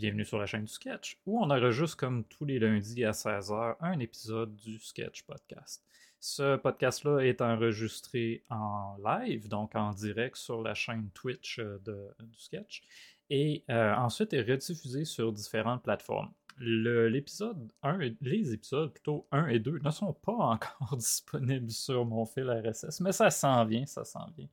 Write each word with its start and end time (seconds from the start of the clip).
Bienvenue 0.00 0.24
sur 0.24 0.38
la 0.38 0.46
chaîne 0.46 0.64
du 0.64 0.72
Sketch, 0.72 1.18
où 1.26 1.42
on 1.42 1.50
enregistre 1.50 1.94
comme 1.94 2.24
tous 2.24 2.46
les 2.46 2.58
lundis 2.58 3.04
à 3.04 3.10
16h 3.10 3.76
un 3.80 3.98
épisode 3.98 4.56
du 4.56 4.78
Sketch 4.78 5.24
Podcast. 5.24 5.84
Ce 6.20 6.56
podcast-là 6.56 7.18
est 7.18 7.42
enregistré 7.42 8.42
en 8.48 8.96
live, 9.04 9.46
donc 9.48 9.76
en 9.76 9.90
direct 9.92 10.36
sur 10.36 10.62
la 10.62 10.72
chaîne 10.72 11.10
Twitch 11.12 11.58
euh, 11.58 11.78
du 12.18 12.38
Sketch, 12.38 12.82
et 13.28 13.62
euh, 13.68 13.94
ensuite 13.94 14.32
est 14.32 14.40
rediffusé 14.40 15.04
sur 15.04 15.34
différentes 15.34 15.82
plateformes. 15.82 16.32
L'épisode 16.58 17.70
1, 17.82 17.98
les 18.22 18.54
épisodes 18.54 18.90
plutôt 18.90 19.28
1 19.32 19.48
et 19.48 19.58
2 19.58 19.80
ne 19.80 19.90
sont 19.90 20.14
pas 20.14 20.32
encore 20.32 20.96
disponibles 20.96 21.70
sur 21.70 22.06
mon 22.06 22.24
fil 22.24 22.50
RSS, 22.50 23.00
mais 23.00 23.12
ça 23.12 23.28
s'en 23.28 23.66
vient, 23.66 23.84
ça 23.84 24.06
s'en 24.06 24.30
vient. 24.34 24.48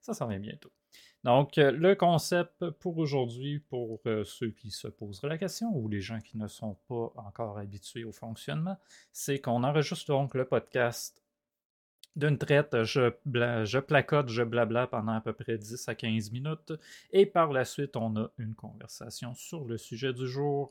Ça 0.00 0.14
s'en 0.14 0.28
vient 0.28 0.38
bientôt. 0.38 0.70
Donc, 1.24 1.56
euh, 1.56 1.70
le 1.70 1.94
concept 1.94 2.68
pour 2.80 2.98
aujourd'hui, 2.98 3.58
pour 3.58 4.00
euh, 4.06 4.24
ceux 4.24 4.50
qui 4.50 4.70
se 4.70 4.88
poseraient 4.88 5.30
la 5.30 5.38
question 5.38 5.74
ou 5.74 5.88
les 5.88 6.02
gens 6.02 6.20
qui 6.20 6.36
ne 6.36 6.46
sont 6.46 6.76
pas 6.86 7.12
encore 7.16 7.58
habitués 7.58 8.04
au 8.04 8.12
fonctionnement, 8.12 8.76
c'est 9.10 9.40
qu'on 9.40 9.64
enregistre 9.64 10.12
donc 10.12 10.34
le 10.34 10.44
podcast 10.44 11.22
d'une 12.14 12.38
traite, 12.38 12.84
je, 12.84 13.10
je, 13.64 13.78
placote, 13.78 14.28
je 14.28 14.42
blabla 14.42 14.86
pendant 14.86 15.14
à 15.14 15.20
peu 15.20 15.32
près 15.32 15.58
10 15.58 15.88
à 15.88 15.94
15 15.94 16.30
minutes, 16.30 16.72
et 17.10 17.26
par 17.26 17.52
la 17.52 17.64
suite, 17.64 17.96
on 17.96 18.14
a 18.16 18.30
une 18.38 18.54
conversation 18.54 19.34
sur 19.34 19.64
le 19.64 19.78
sujet 19.78 20.12
du 20.12 20.28
jour 20.28 20.70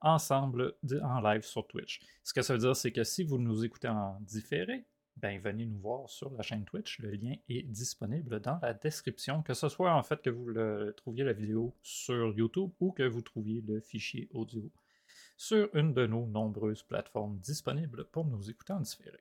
ensemble 0.00 0.74
en 1.02 1.20
live 1.20 1.42
sur 1.42 1.66
Twitch. 1.66 2.00
Ce 2.22 2.32
que 2.32 2.42
ça 2.42 2.52
veut 2.52 2.60
dire, 2.60 2.76
c'est 2.76 2.92
que 2.92 3.02
si 3.02 3.24
vous 3.24 3.38
nous 3.38 3.64
écoutez 3.64 3.88
en 3.88 4.18
différé, 4.20 4.84
ben, 5.16 5.40
venez 5.40 5.64
nous 5.64 5.78
voir 5.78 6.08
sur 6.08 6.30
la 6.34 6.42
chaîne 6.42 6.64
Twitch. 6.64 6.98
Le 6.98 7.10
lien 7.12 7.34
est 7.48 7.62
disponible 7.62 8.40
dans 8.40 8.58
la 8.62 8.74
description, 8.74 9.42
que 9.42 9.54
ce 9.54 9.68
soit 9.68 9.94
en 9.94 10.02
fait 10.02 10.20
que 10.22 10.30
vous 10.30 10.52
trouviez 10.92 11.24
la 11.24 11.32
vidéo 11.32 11.74
sur 11.82 12.36
YouTube 12.36 12.72
ou 12.80 12.92
que 12.92 13.04
vous 13.04 13.22
trouviez 13.22 13.62
le 13.62 13.80
fichier 13.80 14.28
audio 14.32 14.70
sur 15.36 15.68
une 15.74 15.94
de 15.94 16.06
nos 16.06 16.26
nombreuses 16.26 16.82
plateformes 16.82 17.38
disponibles 17.38 18.04
pour 18.06 18.24
nous 18.24 18.50
écouter 18.50 18.72
en 18.72 18.80
différé. 18.80 19.18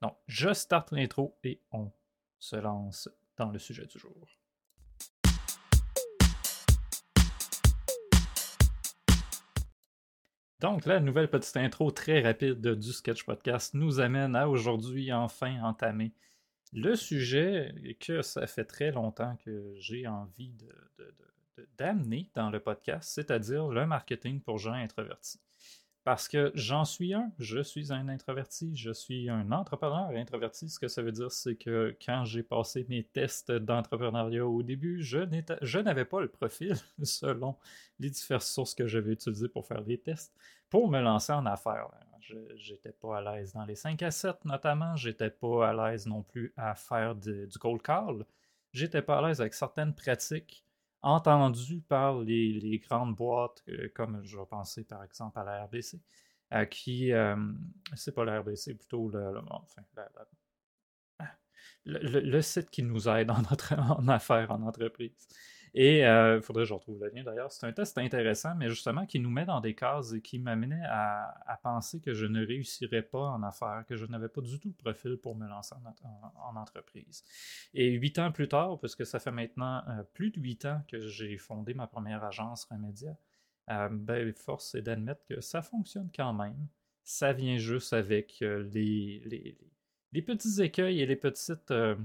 Donc, 0.00 0.16
je 0.26 0.52
starte 0.52 0.92
l'intro 0.92 1.36
et 1.44 1.60
on 1.72 1.90
se 2.38 2.56
lance 2.56 3.08
dans 3.36 3.50
le 3.50 3.58
sujet 3.58 3.86
du 3.86 3.98
jour. 3.98 4.37
Donc, 10.60 10.86
la 10.86 10.98
nouvelle 10.98 11.30
petite 11.30 11.56
intro 11.56 11.92
très 11.92 12.20
rapide 12.20 12.60
du 12.60 12.92
Sketch 12.92 13.24
Podcast 13.24 13.74
nous 13.74 14.00
amène 14.00 14.34
à 14.34 14.48
aujourd'hui 14.48 15.12
enfin 15.12 15.62
entamer 15.62 16.12
le 16.72 16.96
sujet 16.96 17.96
que 18.00 18.22
ça 18.22 18.46
fait 18.46 18.64
très 18.64 18.90
longtemps 18.90 19.36
que 19.44 19.74
j'ai 19.78 20.06
envie 20.08 20.52
d'amener 21.78 22.30
dans 22.34 22.50
le 22.50 22.60
podcast, 22.60 23.08
c'est-à-dire 23.14 23.68
le 23.68 23.86
marketing 23.86 24.40
pour 24.40 24.58
gens 24.58 24.72
introvertis. 24.72 25.40
Parce 26.08 26.26
que 26.26 26.50
j'en 26.54 26.86
suis 26.86 27.12
un, 27.12 27.30
je 27.38 27.60
suis 27.60 27.92
un 27.92 28.08
introverti, 28.08 28.74
je 28.74 28.92
suis 28.92 29.28
un 29.28 29.52
entrepreneur 29.52 30.08
introverti. 30.08 30.70
Ce 30.70 30.78
que 30.78 30.88
ça 30.88 31.02
veut 31.02 31.12
dire, 31.12 31.30
c'est 31.30 31.56
que 31.56 31.94
quand 32.02 32.24
j'ai 32.24 32.42
passé 32.42 32.86
mes 32.88 33.04
tests 33.04 33.52
d'entrepreneuriat 33.52 34.46
au 34.46 34.62
début, 34.62 35.02
je 35.02 35.78
n'avais 35.78 36.06
pas 36.06 36.20
le 36.22 36.28
profil 36.28 36.74
selon 37.02 37.58
les 37.98 38.08
diverses 38.08 38.50
sources 38.50 38.74
que 38.74 38.86
j'avais 38.86 39.12
utilisées 39.12 39.50
pour 39.50 39.66
faire 39.66 39.82
les 39.82 39.98
tests, 39.98 40.34
pour 40.70 40.88
me 40.88 40.98
lancer 40.98 41.34
en 41.34 41.44
affaires. 41.44 41.90
J'étais 42.56 42.92
pas 42.92 43.18
à 43.18 43.36
l'aise 43.36 43.52
dans 43.52 43.66
les 43.66 43.76
5 43.76 44.02
à 44.02 44.10
7 44.10 44.46
notamment, 44.46 44.96
j'étais 44.96 45.28
pas 45.28 45.68
à 45.68 45.90
l'aise 45.90 46.06
non 46.06 46.22
plus 46.22 46.54
à 46.56 46.74
faire 46.74 47.16
du 47.16 47.50
cold 47.60 47.82
call, 47.82 48.24
j'étais 48.72 49.02
pas 49.02 49.18
à 49.18 49.28
l'aise 49.28 49.42
avec 49.42 49.52
certaines 49.52 49.94
pratiques 49.94 50.64
entendu 51.02 51.80
par 51.80 52.20
les, 52.20 52.82
grandes 52.86 53.14
boîtes, 53.14 53.62
euh, 53.68 53.88
comme 53.94 54.22
je 54.24 54.36
vais 54.36 54.46
penser 54.46 54.84
par 54.84 55.04
exemple 55.04 55.38
à 55.38 55.44
la 55.44 55.64
RBC, 55.64 56.00
euh, 56.52 56.64
qui, 56.64 57.12
euh, 57.12 57.36
c'est 57.94 58.14
pas 58.14 58.24
la 58.24 58.40
RBC, 58.40 58.74
plutôt 58.74 59.10
le, 59.10 59.32
le, 61.84 62.42
site 62.42 62.70
qui 62.70 62.82
nous 62.82 63.08
aide 63.08 63.30
en, 63.30 63.42
notre, 63.42 63.74
en 63.78 64.08
affaires, 64.08 64.50
en 64.50 64.62
entreprise. 64.62 65.28
Et 65.74 65.98
il 65.98 66.04
euh, 66.04 66.40
faudrait 66.40 66.62
que 66.62 66.68
je 66.68 66.74
retrouve 66.74 67.02
le 67.02 67.10
lien 67.10 67.22
d'ailleurs. 67.22 67.52
C'est 67.52 67.66
un 67.66 67.72
test 67.72 67.96
intéressant, 67.98 68.54
mais 68.54 68.68
justement 68.68 69.06
qui 69.06 69.20
nous 69.20 69.30
met 69.30 69.44
dans 69.44 69.60
des 69.60 69.74
cases 69.74 70.12
et 70.12 70.20
qui 70.20 70.38
m'amenait 70.38 70.84
à, 70.84 71.58
penser 71.62 72.00
que 72.00 72.14
je 72.14 72.26
ne 72.26 72.46
réussirais 72.46 73.02
pas 73.02 73.30
en 73.30 73.42
affaires, 73.42 73.84
que 73.86 73.96
je 73.96 74.06
n'avais 74.06 74.28
pas 74.28 74.40
du 74.40 74.58
tout 74.60 74.68
le 74.68 74.74
profil 74.74 75.16
pour 75.16 75.34
me 75.34 75.46
lancer 75.48 75.74
en, 75.74 76.56
entreprise. 76.56 77.24
Et 77.74 77.92
huit 77.92 78.18
ans 78.18 78.32
plus 78.32 78.48
tard, 78.48 78.78
puisque 78.78 79.04
ça 79.04 79.18
fait 79.18 79.32
maintenant 79.32 79.82
euh, 79.88 80.02
plus 80.14 80.30
de 80.30 80.40
huit 80.40 80.64
ans 80.64 80.82
que 80.88 81.00
j'ai 81.00 81.36
fondé 81.36 81.74
ma 81.74 81.86
première 81.86 82.24
agence 82.24 82.64
Remedia, 82.70 83.16
euh, 83.70 83.88
ben, 83.90 84.32
force 84.34 84.74
est 84.74 84.82
d'admettre 84.82 85.24
que 85.26 85.40
ça 85.40 85.62
fonctionne 85.62 86.10
quand 86.14 86.32
même. 86.32 86.68
Ça 87.04 87.32
vient 87.32 87.58
juste 87.58 87.92
avec 87.92 88.38
les 88.40 89.22
les 89.24 89.58
petits 90.22 90.62
écueils 90.62 91.00
et 91.00 91.06
les 91.06 91.16
petites. 91.16 91.70
Euh, 91.70 91.96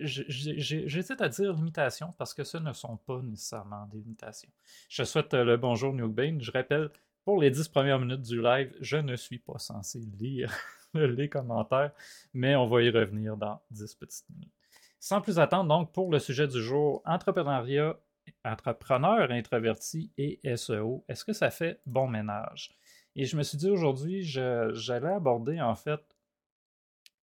j'hésite 0.00 1.20
à 1.20 1.28
dire 1.28 1.52
limitations 1.52 2.12
parce 2.18 2.34
que 2.34 2.44
ce 2.44 2.58
ne 2.58 2.72
sont 2.72 2.96
pas 2.98 3.20
nécessairement 3.22 3.86
des 3.86 3.98
limitations. 3.98 4.50
Je 4.88 5.04
souhaite 5.04 5.34
euh, 5.34 5.44
le 5.44 5.56
bonjour 5.56 5.92
Newbane. 5.92 6.40
Je 6.40 6.52
rappelle, 6.52 6.90
pour 7.24 7.40
les 7.40 7.50
dix 7.50 7.68
premières 7.68 7.98
minutes 7.98 8.22
du 8.22 8.40
live, 8.40 8.74
je 8.80 8.96
ne 8.96 9.16
suis 9.16 9.38
pas 9.38 9.58
censé 9.58 10.00
lire 10.18 10.52
les 10.94 11.28
commentaires, 11.28 11.92
mais 12.32 12.56
on 12.56 12.66
va 12.66 12.82
y 12.82 12.90
revenir 12.90 13.36
dans 13.36 13.60
dix 13.70 13.94
petites 13.94 14.28
minutes. 14.30 14.52
Sans 15.00 15.20
plus 15.20 15.38
attendre, 15.38 15.68
donc, 15.68 15.92
pour 15.92 16.10
le 16.10 16.18
sujet 16.18 16.48
du 16.48 16.60
jour, 16.60 17.02
entrepreneuriat, 17.04 17.96
entrepreneur 18.44 19.30
introverti 19.30 20.10
et 20.18 20.40
SEO, 20.56 21.04
est-ce 21.08 21.24
que 21.24 21.32
ça 21.32 21.50
fait 21.50 21.80
bon 21.86 22.08
ménage? 22.08 22.76
Et 23.14 23.24
je 23.24 23.36
me 23.36 23.42
suis 23.42 23.56
dit 23.56 23.70
aujourd'hui, 23.70 24.22
j'allais 24.22 25.12
aborder 25.12 25.60
en 25.60 25.74
fait 25.74 26.00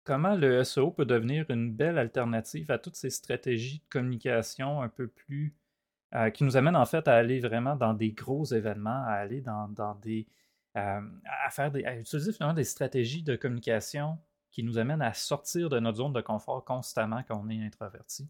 Comment 0.03 0.35
le 0.35 0.63
SEO 0.63 0.91
peut 0.91 1.05
devenir 1.05 1.45
une 1.49 1.71
belle 1.71 1.97
alternative 1.97 2.71
à 2.71 2.77
toutes 2.77 2.95
ces 2.95 3.09
stratégies 3.09 3.79
de 3.79 3.89
communication 3.89 4.81
un 4.81 4.89
peu 4.89 5.07
plus. 5.07 5.55
Euh, 6.15 6.29
qui 6.29 6.43
nous 6.43 6.57
amènent 6.57 6.75
en 6.75 6.85
fait 6.85 7.07
à 7.07 7.15
aller 7.15 7.39
vraiment 7.39 7.75
dans 7.75 7.95
des 7.95 8.11
gros 8.11 8.45
événements, 8.45 9.03
à 9.07 9.13
aller 9.13 9.41
dans, 9.41 9.95
des. 9.95 10.27
Euh, 10.77 11.01
à 11.45 11.49
faire 11.49 11.71
des. 11.71 11.83
à 11.85 11.97
utiliser 11.97 12.31
finalement 12.31 12.53
des 12.53 12.63
stratégies 12.63 13.23
de 13.23 13.35
communication 13.35 14.19
qui 14.51 14.61
nous 14.63 14.77
amènent 14.77 15.01
à 15.01 15.13
sortir 15.13 15.69
de 15.69 15.79
notre 15.79 15.97
zone 15.97 16.13
de 16.13 16.21
confort 16.21 16.63
constamment 16.63 17.23
quand 17.27 17.41
on 17.43 17.49
est 17.49 17.65
introverti 17.65 18.29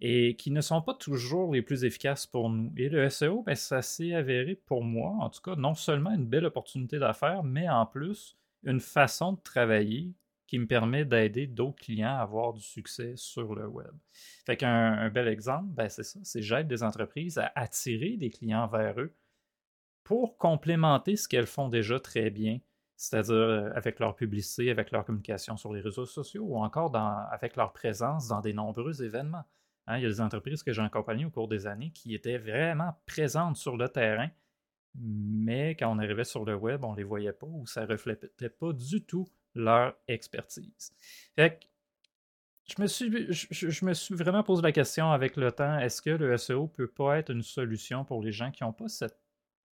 et 0.00 0.36
qui 0.36 0.50
ne 0.50 0.60
sont 0.60 0.80
pas 0.80 0.94
toujours 0.94 1.52
les 1.52 1.62
plus 1.62 1.84
efficaces 1.84 2.26
pour 2.26 2.50
nous. 2.50 2.72
Et 2.76 2.88
le 2.88 3.10
SEO, 3.10 3.42
ben, 3.42 3.54
ça 3.54 3.82
s'est 3.82 4.14
avéré 4.14 4.54
pour 4.54 4.84
moi, 4.84 5.10
en 5.20 5.28
tout 5.28 5.42
cas, 5.42 5.56
non 5.56 5.74
seulement 5.74 6.12
une 6.12 6.26
belle 6.26 6.46
opportunité 6.46 6.98
d'affaires, 6.98 7.42
mais 7.42 7.68
en 7.68 7.84
plus 7.84 8.38
une 8.64 8.80
façon 8.80 9.32
de 9.32 9.40
travailler 9.40 10.14
qui 10.48 10.58
me 10.58 10.66
permet 10.66 11.04
d'aider 11.04 11.46
d'autres 11.46 11.78
clients 11.78 12.16
à 12.16 12.22
avoir 12.22 12.54
du 12.54 12.62
succès 12.62 13.12
sur 13.16 13.54
le 13.54 13.68
web. 13.68 13.92
Fait 14.46 14.56
qu'un 14.56 14.94
un 14.94 15.10
bel 15.10 15.28
exemple, 15.28 15.68
ben 15.68 15.88
c'est 15.90 16.02
ça, 16.02 16.18
c'est 16.22 16.42
j'aide 16.42 16.66
des 16.66 16.82
entreprises 16.82 17.38
à 17.38 17.52
attirer 17.54 18.16
des 18.16 18.30
clients 18.30 18.66
vers 18.66 18.98
eux 18.98 19.14
pour 20.02 20.38
complémenter 20.38 21.16
ce 21.16 21.28
qu'elles 21.28 21.46
font 21.46 21.68
déjà 21.68 22.00
très 22.00 22.30
bien, 22.30 22.60
c'est-à-dire 22.96 23.34
euh, 23.34 23.70
avec 23.74 24.00
leur 24.00 24.16
publicité, 24.16 24.70
avec 24.70 24.90
leur 24.90 25.04
communication 25.04 25.58
sur 25.58 25.70
les 25.74 25.82
réseaux 25.82 26.06
sociaux 26.06 26.44
ou 26.44 26.56
encore 26.56 26.96
avec 27.30 27.54
leur 27.54 27.74
présence 27.74 28.28
dans 28.28 28.40
des 28.40 28.54
nombreux 28.54 29.02
événements. 29.02 29.44
Hein, 29.86 29.98
il 29.98 30.02
y 30.02 30.06
a 30.06 30.08
des 30.08 30.22
entreprises 30.22 30.62
que 30.62 30.72
j'ai 30.72 30.80
accompagnées 30.80 31.26
au 31.26 31.30
cours 31.30 31.48
des 31.48 31.66
années 31.66 31.90
qui 31.90 32.14
étaient 32.14 32.38
vraiment 32.38 32.98
présentes 33.04 33.56
sur 33.56 33.76
le 33.76 33.90
terrain, 33.90 34.30
mais 34.94 35.76
quand 35.76 35.94
on 35.94 35.98
arrivait 35.98 36.24
sur 36.24 36.46
le 36.46 36.54
web, 36.54 36.84
on 36.84 36.92
ne 36.92 36.96
les 36.96 37.04
voyait 37.04 37.34
pas 37.34 37.46
ou 37.46 37.66
ça 37.66 37.82
ne 37.82 37.92
reflétait 37.92 38.48
pas 38.48 38.72
du 38.72 39.04
tout 39.04 39.28
leur 39.58 39.96
expertise. 40.08 40.92
Fait 41.36 41.60
je 42.68 42.82
me, 42.82 42.86
suis, 42.86 43.32
je, 43.32 43.84
me 43.84 43.94
suis 43.94 44.14
vraiment 44.14 44.42
posé 44.42 44.60
la 44.60 44.72
question 44.72 45.10
avec 45.10 45.36
le 45.36 45.50
temps, 45.50 45.78
est-ce 45.78 46.02
que 46.02 46.10
le 46.10 46.36
SEO 46.36 46.68
peut 46.68 46.86
pas 46.86 47.18
être 47.18 47.30
une 47.30 47.42
solution 47.42 48.04
pour 48.04 48.22
les 48.22 48.30
gens 48.30 48.50
qui 48.50 48.62
n'ont 48.62 48.74
pas 48.74 48.88
cette 48.88 49.18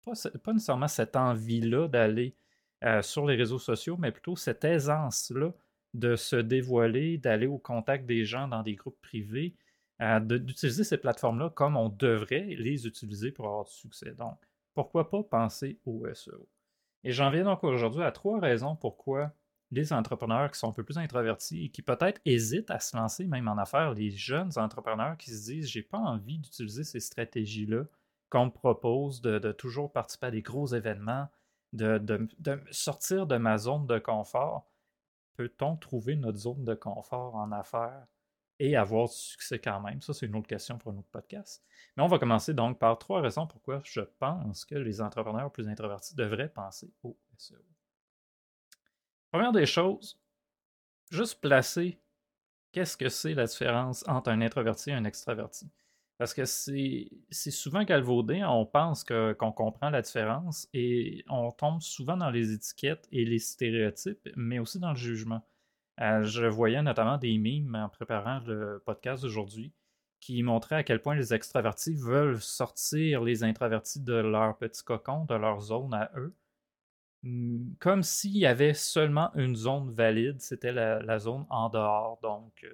pas, 0.04 0.52
nécessairement 0.52 0.88
cette 0.88 1.16
envie-là 1.16 1.88
d'aller 1.88 2.36
euh, 2.84 3.02
sur 3.02 3.26
les 3.26 3.36
réseaux 3.36 3.58
sociaux, 3.58 3.96
mais 3.98 4.10
plutôt 4.10 4.36
cette 4.36 4.64
aisance-là 4.64 5.52
de 5.94 6.16
se 6.16 6.36
dévoiler, 6.36 7.18
d'aller 7.18 7.46
au 7.46 7.58
contact 7.58 8.06
des 8.06 8.24
gens 8.24 8.48
dans 8.48 8.62
des 8.62 8.74
groupes 8.74 9.00
privés, 9.00 9.54
euh, 10.00 10.18
d'utiliser 10.20 10.84
ces 10.84 10.98
plateformes-là 10.98 11.50
comme 11.50 11.76
on 11.76 11.88
devrait 11.88 12.56
les 12.58 12.86
utiliser 12.86 13.30
pour 13.30 13.46
avoir 13.46 13.64
du 13.64 13.72
succès. 13.72 14.12
Donc, 14.18 14.38
pourquoi 14.74 15.08
pas 15.08 15.22
penser 15.22 15.78
au 15.84 16.04
SEO? 16.12 16.48
Et 17.04 17.12
j'en 17.12 17.30
viens 17.30 17.44
donc 17.44 17.62
aujourd'hui 17.62 18.02
à 18.02 18.10
trois 18.10 18.40
raisons 18.40 18.74
pourquoi 18.76 19.32
les 19.72 19.92
entrepreneurs 19.94 20.50
qui 20.50 20.58
sont 20.58 20.68
un 20.68 20.72
peu 20.72 20.84
plus 20.84 20.98
introvertis 20.98 21.64
et 21.64 21.68
qui 21.70 21.80
peut-être 21.80 22.20
hésitent 22.26 22.70
à 22.70 22.78
se 22.78 22.94
lancer 22.94 23.26
même 23.26 23.48
en 23.48 23.56
affaires, 23.56 23.94
les 23.94 24.10
jeunes 24.10 24.52
entrepreneurs 24.56 25.16
qui 25.16 25.30
se 25.30 25.50
disent 25.50 25.66
j'ai 25.66 25.82
pas 25.82 25.98
envie 25.98 26.38
d'utiliser 26.38 26.84
ces 26.84 27.00
stratégies-là 27.00 27.84
qu'on 28.28 28.46
me 28.46 28.50
propose, 28.50 29.22
de, 29.22 29.52
toujours 29.52 29.90
participer 29.90 30.26
à 30.26 30.30
des 30.30 30.42
gros 30.42 30.66
événements, 30.66 31.26
de, 31.72 32.28
sortir 32.70 33.26
de 33.26 33.36
ma 33.38 33.56
zone 33.56 33.86
de 33.86 33.98
confort. 33.98 34.70
Peut-on 35.36 35.76
trouver 35.76 36.16
notre 36.16 36.38
zone 36.38 36.64
de 36.64 36.74
confort 36.74 37.34
en 37.34 37.50
affaires 37.50 38.06
et 38.58 38.76
avoir 38.76 39.08
du 39.08 39.14
succès 39.14 39.58
quand 39.58 39.80
même? 39.80 40.02
Ça, 40.02 40.12
c'est 40.12 40.26
une 40.26 40.36
autre 40.36 40.46
question 40.46 40.76
pour 40.76 40.92
un 40.92 40.98
autre 40.98 41.10
podcast. 41.10 41.64
Mais 41.96 42.02
on 42.02 42.08
va 42.08 42.18
commencer 42.18 42.52
donc 42.52 42.78
par 42.78 42.98
trois 42.98 43.22
raisons 43.22 43.46
pourquoi 43.46 43.80
je 43.84 44.02
pense 44.18 44.66
que 44.66 44.74
les 44.74 45.00
entrepreneurs 45.00 45.50
plus 45.50 45.66
introvertis 45.66 46.14
devraient 46.14 46.50
penser 46.50 46.92
au 47.02 47.16
SEO. 47.38 47.56
Première 49.32 49.52
des 49.52 49.64
choses, 49.64 50.20
juste 51.10 51.40
placer 51.40 51.98
qu'est-ce 52.70 52.98
que 52.98 53.08
c'est 53.08 53.32
la 53.32 53.46
différence 53.46 54.06
entre 54.06 54.30
un 54.30 54.42
introverti 54.42 54.90
et 54.90 54.92
un 54.92 55.04
extraverti. 55.04 55.70
Parce 56.18 56.34
que 56.34 56.44
c'est 56.44 57.50
souvent 57.50 57.82
galvaudé, 57.82 58.44
on 58.44 58.66
pense 58.66 59.04
qu'on 59.04 59.52
comprend 59.52 59.88
la 59.88 60.02
différence 60.02 60.68
et 60.74 61.24
on 61.28 61.50
tombe 61.50 61.80
souvent 61.80 62.18
dans 62.18 62.30
les 62.30 62.52
étiquettes 62.52 63.08
et 63.10 63.24
les 63.24 63.38
stéréotypes, 63.38 64.28
mais 64.36 64.58
aussi 64.58 64.78
dans 64.78 64.90
le 64.90 64.96
jugement. 64.96 65.42
Euh, 66.00 66.22
je 66.24 66.44
voyais 66.44 66.82
notamment 66.82 67.16
des 67.16 67.38
mimes 67.38 67.74
en 67.74 67.88
préparant 67.88 68.40
le 68.46 68.82
podcast 68.84 69.22
d'aujourd'hui 69.22 69.72
qui 70.20 70.42
montraient 70.42 70.76
à 70.76 70.84
quel 70.84 71.00
point 71.00 71.14
les 71.14 71.32
extravertis 71.34 71.96
veulent 71.96 72.40
sortir 72.40 73.22
les 73.22 73.44
introvertis 73.44 74.00
de 74.00 74.14
leur 74.14 74.58
petit 74.58 74.84
cocon, 74.84 75.24
de 75.24 75.34
leur 75.34 75.60
zone 75.60 75.94
à 75.94 76.10
eux. 76.16 76.36
Hmm, 77.22 77.74
comme 77.78 78.02
s'il 78.02 78.36
y 78.36 78.46
avait 78.46 78.74
seulement 78.74 79.32
une 79.34 79.54
zone 79.54 79.92
valide, 79.92 80.40
c'était 80.40 80.72
la, 80.72 81.18
zone 81.20 81.46
en 81.50 81.68
dehors 81.68 82.18
donc 82.20 82.66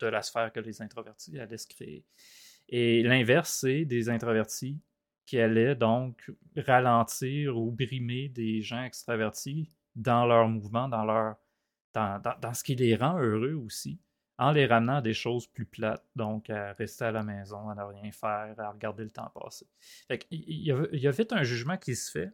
de, 0.00 0.06
la 0.06 0.22
sphère 0.22 0.52
que 0.52 0.58
les 0.58 0.82
introvertis 0.82 1.38
allaient 1.38 1.58
se 1.58 1.68
créer. 1.68 2.04
Et 2.68 3.02
l'inverse, 3.02 3.50
c'est 3.60 3.84
des 3.84 4.08
introvertis 4.08 4.80
qui 5.26 5.38
allaient 5.38 5.76
donc 5.76 6.30
ralentir 6.56 7.56
ou 7.56 7.70
brimer 7.70 8.28
des 8.28 8.62
gens 8.62 8.82
extravertis 8.82 9.70
dans 9.94 10.26
leur 10.26 10.48
mouvement, 10.48 10.88
dans, 10.88 11.36
ce 12.54 12.64
qui 12.64 12.74
les 12.74 12.96
rend 12.96 13.18
heureux 13.20 13.54
aussi, 13.54 14.00
en 14.38 14.52
les 14.52 14.66
ramenant 14.66 14.96
à 14.96 15.02
des 15.02 15.14
choses 15.14 15.46
plus 15.46 15.66
plates, 15.66 16.04
donc 16.16 16.50
à 16.50 16.72
rester 16.72 17.04
à 17.04 17.12
la 17.12 17.22
maison, 17.22 17.68
à 17.68 17.74
ne 17.74 17.82
rien 17.82 18.10
faire, 18.10 18.54
à 18.58 18.70
regarder 18.70 19.04
le 19.04 19.10
temps 19.10 19.30
passer. 19.34 19.66
il, 20.30 20.62
y 20.62 21.06
a, 21.06 21.10
vite 21.10 21.32
un 21.32 21.42
jugement 21.42 21.76
qui 21.76 21.94
se 21.94 22.10
fait, 22.10 22.32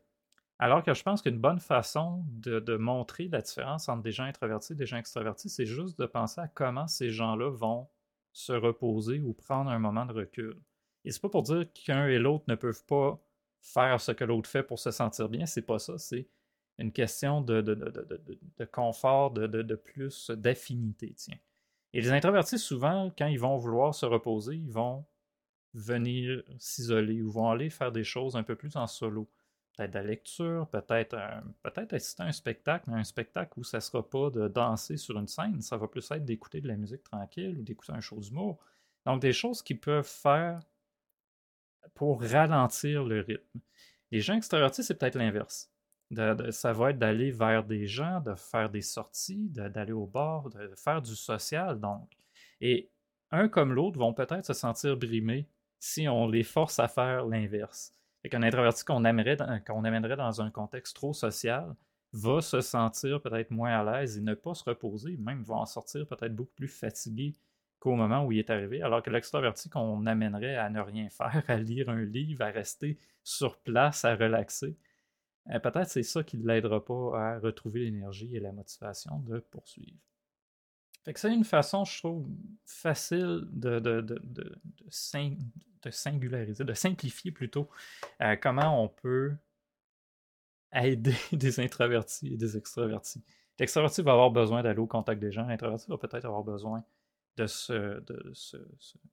alors 0.58 0.82
que 0.82 0.94
je 0.94 1.02
pense 1.02 1.20
qu'une 1.20 1.38
bonne 1.38 1.58
façon 1.58 2.24
de, 2.28 2.76
montrer 2.76 3.28
la 3.28 3.40
différence 3.40 3.88
entre 3.88 4.02
des 4.02 4.12
gens 4.12 4.24
introvertis 4.24 4.72
et 4.72 4.76
des 4.76 4.86
gens 4.86 4.98
extravertis, 4.98 5.48
c'est 5.48 5.66
juste 5.66 5.98
de 5.98 6.06
penser 6.06 6.40
à 6.40 6.48
comment 6.48 6.86
ces 6.86 7.10
gens-là 7.10 7.50
vont 7.50 7.88
se 8.32 8.52
reposer 8.52 9.20
ou 9.20 9.32
prendre 9.32 9.70
un 9.70 9.78
moment 9.78 10.06
de 10.06 10.12
recul. 10.12 10.56
Et 11.04 11.10
c'est 11.10 11.20
pas 11.20 11.28
pour 11.28 11.42
dire 11.42 11.66
qu'un 11.72 12.06
et 12.06 12.18
l'autre 12.18 12.44
ne 12.48 12.54
peuvent 12.54 12.84
pas 12.86 13.20
faire 13.60 14.00
ce 14.00 14.12
que 14.12 14.24
l'autre 14.24 14.48
fait 14.48 14.62
pour 14.62 14.78
se 14.78 14.90
sentir 14.90 15.28
bien, 15.28 15.46
c'est 15.46 15.62
pas 15.62 15.78
ça, 15.78 15.98
c'est 15.98 16.28
une 16.78 16.92
question 16.92 17.40
de, 17.40 17.60
confort, 18.72 19.30
de, 19.30 19.74
plus 19.74 20.30
d'affinité. 20.30 21.14
Et 21.92 22.00
les 22.00 22.10
introvertis, 22.10 22.58
souvent, 22.58 23.12
quand 23.16 23.26
ils 23.26 23.38
vont 23.38 23.56
vouloir 23.56 23.94
se 23.94 24.06
reposer, 24.06 24.56
ils 24.56 24.72
vont 24.72 25.04
venir 25.72 26.42
s'isoler 26.58 27.22
ou 27.22 27.30
vont 27.30 27.50
aller 27.50 27.70
faire 27.70 27.92
des 27.92 28.04
choses 28.04 28.36
un 28.36 28.42
peu 28.42 28.56
plus 28.56 28.76
en 28.76 28.86
solo 28.86 29.28
peut-être 29.76 29.90
de 29.92 29.98
la 29.98 30.04
lecture, 30.04 30.68
peut-être 30.68 31.16
peut-être 31.62 31.92
assister 31.92 32.22
à 32.22 32.26
un 32.26 32.32
spectacle, 32.32 32.84
mais 32.88 33.00
un 33.00 33.04
spectacle 33.04 33.58
où 33.58 33.64
ça 33.64 33.78
ne 33.78 33.80
sera 33.80 34.08
pas 34.08 34.30
de 34.30 34.48
danser 34.48 34.96
sur 34.96 35.18
une 35.18 35.26
scène, 35.26 35.60
ça 35.60 35.76
va 35.76 35.88
plus 35.88 36.08
être 36.10 36.24
d'écouter 36.24 36.60
de 36.60 36.68
la 36.68 36.76
musique 36.76 37.02
tranquille 37.02 37.58
ou 37.58 37.62
d'écouter 37.62 37.92
un 37.92 38.00
show 38.00 38.18
d'humour. 38.20 38.58
Donc 39.04 39.20
des 39.20 39.32
choses 39.32 39.62
qu'ils 39.62 39.80
peuvent 39.80 40.06
faire 40.06 40.60
pour 41.94 42.22
ralentir 42.22 43.04
le 43.04 43.20
rythme. 43.20 43.60
Les 44.10 44.20
gens 44.20 44.36
extravertis, 44.36 44.84
c'est 44.84 44.94
peut-être 44.94 45.16
l'inverse. 45.16 45.70
ça 46.50 46.72
va 46.72 46.90
être 46.90 46.98
d'aller 46.98 47.30
vers 47.30 47.64
des 47.64 47.86
gens, 47.86 48.20
de 48.20 48.34
faire 48.34 48.70
des 48.70 48.82
sorties, 48.82 49.48
d'aller 49.50 49.92
au 49.92 50.06
bar, 50.06 50.50
de 50.50 50.72
faire 50.76 51.02
du 51.02 51.16
social, 51.16 51.80
donc. 51.80 52.10
Et 52.60 52.90
un 53.30 53.48
comme 53.48 53.72
l'autre 53.72 53.98
vont 53.98 54.14
peut-être 54.14 54.46
se 54.46 54.52
sentir 54.52 54.96
brimés 54.96 55.48
si 55.80 56.08
on 56.08 56.28
les 56.28 56.44
force 56.44 56.78
à 56.78 56.88
faire 56.88 57.26
l'inverse. 57.26 57.92
Et 58.24 58.28
qu'un 58.30 58.42
introverti 58.42 58.84
qu'on 58.84 59.02
qu'on 59.02 59.84
amènerait 59.84 60.16
dans 60.16 60.40
un 60.40 60.50
contexte 60.50 60.96
trop 60.96 61.12
social 61.12 61.76
va 62.12 62.40
se 62.40 62.60
sentir 62.60 63.20
peut-être 63.20 63.50
moins 63.50 63.72
à 63.72 63.84
l'aise 64.00 64.18
et 64.18 64.20
ne 64.20 64.34
pas 64.34 64.54
se 64.54 64.64
reposer, 64.64 65.16
même 65.18 65.42
va 65.42 65.56
en 65.56 65.66
sortir 65.66 66.06
peut-être 66.06 66.34
beaucoup 66.34 66.54
plus 66.54 66.68
fatigué 66.68 67.36
qu'au 67.80 67.96
moment 67.96 68.24
où 68.24 68.32
il 68.32 68.38
est 68.38 68.50
arrivé, 68.50 68.80
alors 68.80 69.02
que 69.02 69.10
l'extroverti 69.10 69.68
qu'on 69.68 70.06
amènerait 70.06 70.56
à 70.56 70.70
ne 70.70 70.80
rien 70.80 71.10
faire, 71.10 71.42
à 71.48 71.56
lire 71.56 71.90
un 71.90 72.02
livre, 72.04 72.42
à 72.42 72.50
rester 72.50 72.98
sur 73.22 73.58
place, 73.58 74.04
à 74.04 74.14
relaxer, 74.14 74.76
euh, 75.50 75.58
peut-être 75.58 75.88
c'est 75.90 76.02
ça 76.02 76.24
qui 76.24 76.38
ne 76.38 76.46
l'aidera 76.46 76.82
pas 76.82 77.18
à 77.18 77.38
retrouver 77.38 77.80
l'énergie 77.80 78.34
et 78.34 78.40
la 78.40 78.52
motivation 78.52 79.18
de 79.18 79.40
poursuivre. 79.40 79.98
Fait 81.04 81.12
que 81.12 81.20
c'est 81.20 81.32
une 81.32 81.44
façon, 81.44 81.84
je 81.84 81.98
trouve, 81.98 82.26
facile 82.64 83.46
de, 83.50 83.78
de, 83.78 84.00
de, 84.00 84.20
de, 84.24 84.58
de 85.82 85.90
singulariser, 85.90 86.64
de 86.64 86.72
simplifier 86.72 87.30
plutôt 87.30 87.68
euh, 88.22 88.36
comment 88.36 88.82
on 88.82 88.88
peut 88.88 89.34
aider 90.72 91.14
des 91.32 91.60
introvertis 91.60 92.32
et 92.32 92.36
des 92.36 92.56
extravertis. 92.56 93.22
L'extraverti 93.58 94.02
va 94.02 94.12
avoir 94.12 94.30
besoin 94.30 94.62
d'aller 94.62 94.80
au 94.80 94.86
contact 94.86 95.20
des 95.20 95.30
gens, 95.30 95.46
l'introverti 95.46 95.86
va 95.88 95.98
peut-être 95.98 96.24
avoir 96.24 96.42
besoin 96.42 96.82
de 97.36 97.46
se, 97.46 98.00
de 98.00 98.30
se, 98.32 98.56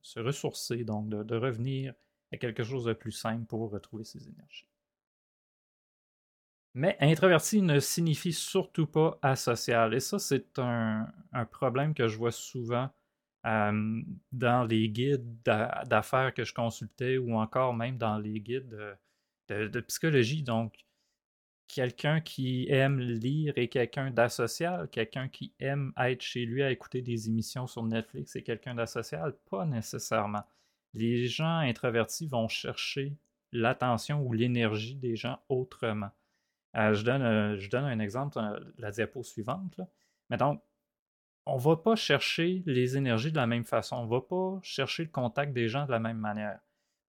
se, 0.01 0.19
ressourcer, 0.19 0.83
donc 0.83 1.09
de, 1.09 1.23
de, 1.23 1.35
revenir 1.35 1.93
à 2.31 2.37
quelque 2.37 2.63
chose 2.63 2.85
de 2.85 2.93
plus 2.93 3.11
simple 3.11 3.45
pour 3.45 3.69
retrouver 3.69 4.03
ses 4.03 4.27
énergies. 4.29 4.67
Mais 6.73 6.95
introverti 7.01 7.61
ne 7.61 7.79
signifie 7.79 8.31
surtout 8.31 8.87
pas 8.87 9.19
asocial. 9.21 9.93
Et 9.93 9.99
ça, 9.99 10.19
c'est 10.19 10.57
un, 10.57 11.07
problème 11.51 11.93
que 11.93 12.07
je 12.07 12.17
vois 12.17 12.31
souvent 12.31 12.89
dans 13.43 14.67
les 14.69 14.89
guides 14.89 15.41
d'affaires 15.43 16.33
que 16.33 16.43
je 16.43 16.53
consultais 16.53 17.17
ou 17.17 17.35
encore 17.35 17.73
même 17.73 17.97
dans 17.97 18.17
les 18.17 18.39
guides 18.39 18.97
de, 19.49 19.79
psychologie. 19.81 20.43
Donc, 20.43 20.85
quelqu'un 21.67 22.21
qui 22.21 22.67
aime 22.69 22.99
lire 22.99 23.53
et 23.57 23.67
quelqu'un 23.67 24.11
d'asocial, 24.11 24.89
quelqu'un 24.89 25.27
qui 25.27 25.53
aime 25.59 25.91
être 25.97 26.21
chez 26.21 26.45
lui 26.45 26.63
à 26.63 26.71
écouter 26.71 27.01
des 27.01 27.27
émissions 27.27 27.67
sur 27.67 27.83
Netflix 27.83 28.35
et 28.35 28.43
quelqu'un 28.43 28.75
d'asocial, 28.75 29.35
pas 29.49 29.65
nécessairement. 29.65 30.43
Les 30.93 31.27
gens 31.27 31.59
introvertis 31.59 32.27
vont 32.27 32.47
chercher 32.47 33.15
l'attention 33.51 34.21
ou 34.21 34.33
l'énergie 34.33 34.95
des 34.95 35.15
gens 35.15 35.39
autrement. 35.49 36.11
Euh, 36.77 36.93
je, 36.93 37.03
donne, 37.03 37.21
euh, 37.21 37.57
je 37.57 37.69
donne 37.69 37.83
un 37.83 37.99
exemple, 37.99 38.37
euh, 38.37 38.59
la 38.77 38.91
diapo 38.91 39.23
suivante. 39.23 39.79
Mais 40.29 40.37
donc, 40.37 40.61
on 41.45 41.55
ne 41.57 41.61
va 41.61 41.75
pas 41.75 41.95
chercher 41.95 42.63
les 42.65 42.97
énergies 42.97 43.31
de 43.31 43.37
la 43.37 43.47
même 43.47 43.65
façon. 43.65 43.97
On 43.97 44.05
ne 44.05 44.09
va 44.09 44.21
pas 44.21 44.59
chercher 44.61 45.03
le 45.03 45.09
contact 45.09 45.53
des 45.53 45.67
gens 45.67 45.85
de 45.85 45.91
la 45.91 45.99
même 45.99 46.17
manière. 46.17 46.59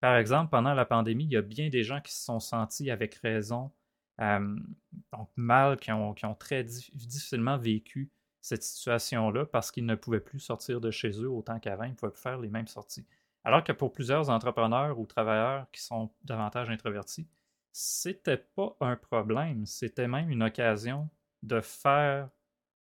Par 0.01 0.17
exemple, 0.17 0.51
pendant 0.51 0.75
la 0.75 0.85
pandémie, 0.85 1.25
il 1.25 1.33
y 1.33 1.37
a 1.37 1.43
bien 1.43 1.69
des 1.69 1.85
gens 1.85 2.01
qui 2.01 2.13
se 2.13 2.25
sont 2.25 2.41
sentis 2.41 2.91
avec 2.91 3.15
raison, 3.17 3.71
donc 4.19 5.29
mal, 5.37 5.77
qui 5.79 5.93
ont, 5.93 6.15
très 6.39 6.65
difficilement 6.65 7.57
vécu 7.57 8.11
cette 8.41 8.65
situation-là 8.65 9.47
parce 9.47 9.71
qu'ils 9.71 9.87
ne 9.87 9.95
pouvaient 9.95 10.21
plus 10.21 10.41
sortir 10.41 10.81
de 10.81 10.91
chez 10.91 11.11
eux 11.23 11.31
autant 11.31 11.61
qu'avant, 11.61 11.85
ils 11.85 11.91
ne 11.91 11.95
pouvaient 11.95 12.13
plus 12.13 12.21
faire 12.21 12.39
les 12.41 12.49
mêmes 12.49 12.67
sorties. 12.67 13.07
Alors 13.45 13.63
que 13.63 13.73
pour 13.73 13.93
plusieurs 13.93 14.31
entrepreneurs 14.31 14.99
ou 14.99 15.07
travailleurs 15.07 15.67
qui 15.71 15.83
sont 15.83 16.11
davantage 16.25 16.69
introvertis, 16.71 17.29
c'était 17.73 18.37
pas 18.55 18.77
un 18.81 18.97
problème, 18.97 19.67
c'était 19.67 20.09
même 20.09 20.31
une 20.31 20.43
occasion 20.43 21.09
de 21.43 21.61
faire 21.61 22.29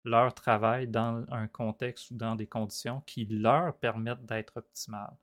leur 0.06 0.34
travail 0.34 0.88
dans 0.88 1.26
un 1.30 1.48
contexte 1.48 2.12
ou 2.12 2.16
dans 2.16 2.36
des 2.36 2.48
conditions 2.48 3.02
qui 3.06 3.26
leur 3.26 3.76
permettent 3.78 4.26
d'être 4.26 4.58
optimales. 4.58 5.16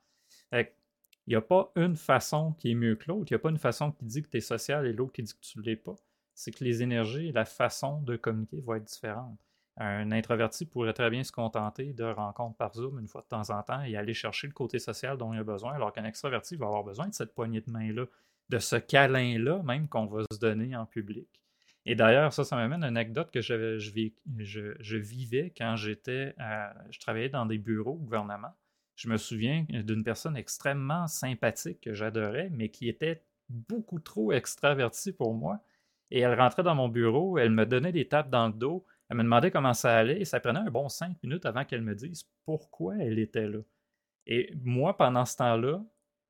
Il 0.53 1.31
n'y 1.31 1.35
a 1.35 1.41
pas 1.41 1.73
une 1.75 1.97
façon 1.97 2.53
qui 2.53 2.71
est 2.71 2.75
mieux 2.75 2.95
que 2.95 3.07
l'autre. 3.09 3.27
Il 3.31 3.35
n'y 3.35 3.37
a 3.37 3.41
pas 3.41 3.51
une 3.51 3.59
façon 3.59 3.91
qui 3.91 4.05
dit 4.05 4.23
que 4.23 4.29
tu 4.29 4.37
es 4.37 4.41
social 4.41 4.87
et 4.87 4.93
l'autre 4.93 5.13
qui 5.13 5.23
dit 5.23 5.35
que 5.35 5.41
tu 5.41 5.59
ne 5.59 5.65
l'es 5.65 5.77
pas. 5.77 5.97
C'est 6.35 6.53
que 6.53 6.63
les 6.63 6.83
énergies 6.83 7.29
et 7.29 7.33
la 7.33 7.47
façon 7.47 8.01
de 8.03 8.17
communiquer 8.17 8.61
vont 8.61 8.75
être 8.75 8.85
différentes. 8.85 9.39
Un 9.79 10.13
introverti 10.13 10.67
pourrait 10.67 10.93
très 10.93 11.11
bien 11.11 11.25
se 11.25 11.33
contenter 11.33 11.93
de 11.93 12.05
rencontres 12.05 12.57
par 12.57 12.75
Zoom 12.75 12.99
une 12.99 13.09
fois 13.09 13.23
de 13.23 13.27
temps 13.27 13.51
en 13.51 13.63
temps 13.63 13.83
et 13.83 13.97
aller 13.97 14.15
chercher 14.15 14.47
le 14.47 14.53
côté 14.53 14.79
social 14.79 15.19
dont 15.19 15.35
il 15.35 15.41
a 15.41 15.45
besoin, 15.45 15.75
alors 15.75 15.93
qu'un 15.93 16.05
extraverti 16.05 16.57
va 16.57 16.67
avoir 16.67 16.85
besoin 16.85 17.09
de 17.09 17.15
cette 17.15 17.35
poignée 17.35 17.61
de 17.61 17.71
main-là, 17.71 18.07
de 18.49 18.59
ce 18.59 18.77
câlin-là 18.77 19.63
même 19.65 19.89
qu'on 19.89 20.07
va 20.07 20.23
se 20.31 20.39
donner 20.39 20.77
en 20.77 20.87
public. 20.87 21.29
Et 21.85 21.95
d'ailleurs, 21.95 22.33
ça, 22.33 22.43
ça 22.43 22.57
m'amène 22.57 22.83
à 22.83 22.89
une 22.89 22.97
anecdote 22.97 23.31
que 23.31 23.41
je, 23.41 23.79
je, 23.79 24.97
vivais 24.97 25.53
quand 25.57 25.77
j'étais, 25.77 26.35
je 26.91 26.99
travaillais 26.99 27.29
dans 27.29 27.47
des 27.47 27.59
bureaux 27.59 27.93
au 27.93 27.99
gouvernement. 27.99 28.53
Je 28.97 29.09
me 29.09 29.17
souviens 29.17 29.65
d'une 29.69 30.03
personne 30.03 30.37
extrêmement 30.37 31.07
sympathique 31.07 31.81
que 31.83 31.95
j'adorais, 31.95 32.51
mais 32.51 32.71
qui 32.71 32.89
était 32.89 33.23
beaucoup 33.49 34.01
trop 34.01 34.33
extravertie 34.33 35.13
pour 35.13 35.35
moi. 35.35 35.61
Et 36.11 36.21
elle 36.21 36.39
rentrait 36.39 36.65
dans 36.65 36.75
mon 36.75 36.89
bureau, 36.89 37.39
elle 37.39 37.51
me 37.51 37.67
donnait 37.67 37.93
des 37.93 38.09
tapes 38.09 38.31
dans 38.31 38.49
le 38.49 38.53
dos, 38.53 38.85
elle 39.09 39.19
me 39.19 39.23
demandait 39.23 39.51
comment 39.53 39.75
ça 39.75 39.97
allait, 39.97 40.21
et 40.21 40.25
ça 40.25 40.41
prenait 40.41 40.61
un 40.61 40.71
bon 40.71 40.89
cinq 40.89 41.23
minutes 41.23 41.47
avant 41.47 41.65
qu'elle 41.65 41.83
me 41.83 41.95
dise 41.95 42.25
pourquoi 42.45 42.97
elle 42.99 43.19
était 43.19 43.47
là. 43.47 43.59
Et 44.27 44.53
moi, 44.65 44.97
pendant 44.97 45.25
ce 45.25 45.37
temps-là, 45.37 45.85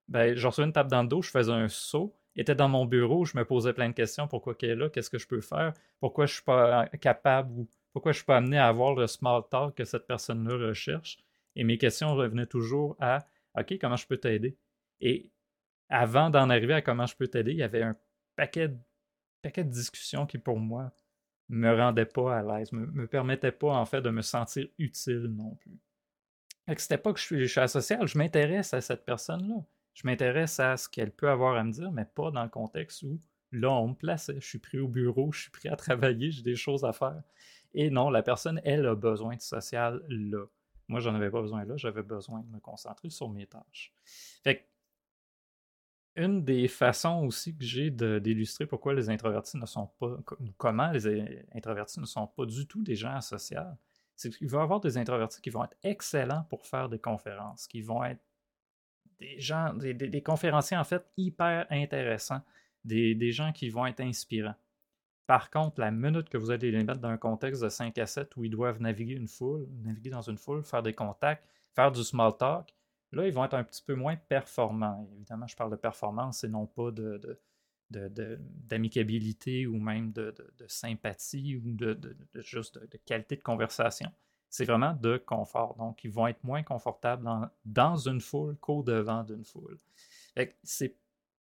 ben, 0.08 0.36
je 0.36 0.46
recevais 0.46 0.66
une 0.66 0.72
tape 0.72 0.88
dans 0.88 1.02
le 1.02 1.08
dos, 1.08 1.22
je 1.22 1.30
faisais 1.30 1.52
un 1.52 1.68
saut, 1.68 2.16
était 2.36 2.54
dans 2.54 2.68
mon 2.68 2.84
bureau, 2.84 3.24
je 3.24 3.36
me 3.36 3.44
posais 3.44 3.72
plein 3.72 3.88
de 3.88 3.94
questions. 3.94 4.28
Pourquoi 4.28 4.54
qu'elle 4.54 4.70
est 4.70 4.76
là? 4.76 4.90
Qu'est-ce 4.90 5.10
que 5.10 5.18
je 5.18 5.26
peux 5.26 5.40
faire? 5.40 5.72
Pourquoi 6.00 6.26
je 6.26 6.32
ne 6.32 6.34
suis 6.34 6.44
pas 6.44 6.86
capable 7.00 7.52
ou 7.52 7.68
pourquoi 7.92 8.12
je 8.12 8.16
ne 8.16 8.18
suis 8.18 8.26
pas 8.26 8.36
amené 8.36 8.58
à 8.58 8.68
avoir 8.68 8.94
le 8.94 9.06
small 9.06 9.42
talk 9.50 9.74
que 9.74 9.84
cette 9.84 10.06
personne-là 10.06 10.68
recherche? 10.68 11.18
Et 11.54 11.64
mes 11.64 11.78
questions 11.78 12.14
revenaient 12.14 12.46
toujours 12.46 12.96
à 13.00 13.26
OK, 13.58 13.78
comment 13.80 13.96
je 13.96 14.06
peux 14.06 14.18
t'aider? 14.18 14.56
Et 15.00 15.30
avant 15.88 16.28
d'en 16.28 16.50
arriver 16.50 16.74
à 16.74 16.82
comment 16.82 17.06
je 17.06 17.16
peux 17.16 17.26
t'aider, 17.26 17.52
il 17.52 17.58
y 17.58 17.62
avait 17.62 17.82
un 17.82 17.96
paquet, 18.36 18.70
paquet 19.40 19.64
de 19.64 19.70
discussions 19.70 20.26
qui, 20.26 20.36
pour 20.36 20.58
moi, 20.58 20.92
me 21.48 21.74
rendaient 21.74 22.04
pas 22.04 22.38
à 22.38 22.42
l'aise, 22.42 22.70
me, 22.72 22.86
me 22.86 23.06
permettaient 23.06 23.52
pas, 23.52 23.72
en 23.72 23.86
fait, 23.86 24.02
de 24.02 24.10
me 24.10 24.20
sentir 24.20 24.66
utile 24.78 25.32
non 25.34 25.54
plus. 25.54 25.78
C'était 26.76 26.98
pas 26.98 27.12
que 27.12 27.20
je 27.20 27.24
suis, 27.24 27.40
je 27.42 27.46
suis 27.46 27.60
asocial, 27.60 28.06
je 28.06 28.18
m'intéresse 28.18 28.74
à 28.74 28.80
cette 28.80 29.06
personne-là. 29.06 29.64
Je 29.96 30.02
m'intéresse 30.04 30.60
à 30.60 30.76
ce 30.76 30.90
qu'elle 30.90 31.10
peut 31.10 31.30
avoir 31.30 31.56
à 31.56 31.64
me 31.64 31.72
dire, 31.72 31.90
mais 31.90 32.04
pas 32.04 32.30
dans 32.30 32.42
le 32.42 32.50
contexte 32.50 33.02
où 33.02 33.18
là, 33.50 33.70
on 33.70 33.88
me 33.88 33.94
place. 33.94 34.30
Je 34.38 34.46
suis 34.46 34.58
pris 34.58 34.78
au 34.78 34.88
bureau, 34.88 35.32
je 35.32 35.40
suis 35.40 35.50
prêt 35.50 35.70
à 35.70 35.76
travailler, 35.76 36.30
j'ai 36.30 36.42
des 36.42 36.54
choses 36.54 36.84
à 36.84 36.92
faire. 36.92 37.22
Et 37.72 37.88
non, 37.88 38.10
la 38.10 38.22
personne, 38.22 38.60
elle, 38.62 38.86
a 38.86 38.94
besoin 38.94 39.36
de 39.36 39.40
social 39.40 40.04
là. 40.08 40.44
Moi, 40.88 41.00
j'en 41.00 41.14
avais 41.14 41.30
pas 41.30 41.40
besoin 41.40 41.64
là, 41.64 41.78
j'avais 41.78 42.02
besoin 42.02 42.42
de 42.42 42.48
me 42.48 42.60
concentrer 42.60 43.08
sur 43.08 43.30
mes 43.30 43.46
tâches. 43.46 43.94
Fait 44.44 44.58
que, 44.58 44.62
une 46.22 46.44
des 46.44 46.68
façons 46.68 47.24
aussi 47.24 47.56
que 47.56 47.64
j'ai 47.64 47.90
d'illustrer 47.90 48.66
pourquoi 48.66 48.92
les 48.92 49.08
introvertis 49.08 49.56
ne 49.56 49.66
sont 49.66 49.86
pas, 49.98 50.18
comment 50.58 50.90
les 50.90 51.42
introvertis 51.54 52.00
ne 52.00 52.06
sont 52.06 52.26
pas 52.26 52.44
du 52.44 52.66
tout 52.66 52.82
des 52.82 52.96
gens 52.96 53.16
asociaux, 53.16 53.60
c'est 54.14 54.30
qu'il 54.30 54.48
va 54.48 54.60
y 54.60 54.62
avoir 54.62 54.80
des 54.80 54.98
introvertis 54.98 55.40
qui 55.40 55.50
vont 55.50 55.64
être 55.64 55.76
excellents 55.82 56.44
pour 56.50 56.66
faire 56.66 56.88
des 56.90 56.98
conférences, 56.98 57.66
qui 57.66 57.80
vont 57.80 58.04
être 58.04 58.22
des 59.20 59.38
gens, 59.40 59.72
des, 59.74 60.22
conférenciers 60.22 60.76
en 60.76 60.84
fait 60.84 61.04
hyper 61.16 61.66
intéressants, 61.70 62.42
des, 62.84 63.32
gens 63.32 63.52
qui 63.52 63.68
vont 63.68 63.86
être 63.86 64.00
inspirants. 64.00 64.54
Par 65.26 65.50
contre, 65.50 65.80
la 65.80 65.90
minute 65.90 66.28
que 66.28 66.38
vous 66.38 66.50
allez 66.50 66.70
les 66.70 66.84
mettre 66.84 67.00
dans 67.00 67.08
un 67.08 67.16
contexte 67.16 67.62
de 67.62 67.68
5 67.68 67.98
à 67.98 68.06
7 68.06 68.36
où 68.36 68.44
ils 68.44 68.50
doivent 68.50 68.80
naviguer 68.80 69.14
une 69.14 69.26
foule, 69.26 69.66
naviguer 69.82 70.10
dans 70.10 70.22
une 70.22 70.38
foule, 70.38 70.62
faire 70.62 70.82
des 70.82 70.92
contacts, 70.92 71.44
faire 71.74 71.90
du 71.90 72.04
small 72.04 72.36
talk, 72.36 72.72
là, 73.12 73.26
ils 73.26 73.32
vont 73.32 73.44
être 73.44 73.54
un 73.54 73.64
petit 73.64 73.82
peu 73.82 73.94
moins 73.94 74.16
performants. 74.16 75.08
Évidemment, 75.16 75.46
je 75.46 75.56
parle 75.56 75.70
de 75.70 75.76
performance 75.76 76.44
et 76.44 76.48
non 76.48 76.66
pas 76.66 76.92
de, 76.92 77.40
d'amicabilité 77.90 79.66
ou 79.66 79.78
même 79.78 80.12
de, 80.12 80.34
sympathie 80.68 81.56
ou 81.56 81.72
de, 81.72 81.98
juste 82.36 82.78
de, 82.78 82.98
qualité 83.04 83.36
de 83.36 83.42
conversation. 83.42 84.10
C'est 84.48 84.64
vraiment 84.64 84.94
de 84.94 85.18
confort. 85.18 85.74
Donc, 85.76 86.04
ils 86.04 86.10
vont 86.10 86.26
être 86.26 86.42
moins 86.44 86.62
confortables 86.62 87.28
dans, 87.64 87.96
une 87.96 88.20
foule 88.20 88.56
qu'au 88.56 88.82
devant 88.82 89.22
d'une 89.22 89.44
foule. 89.44 89.78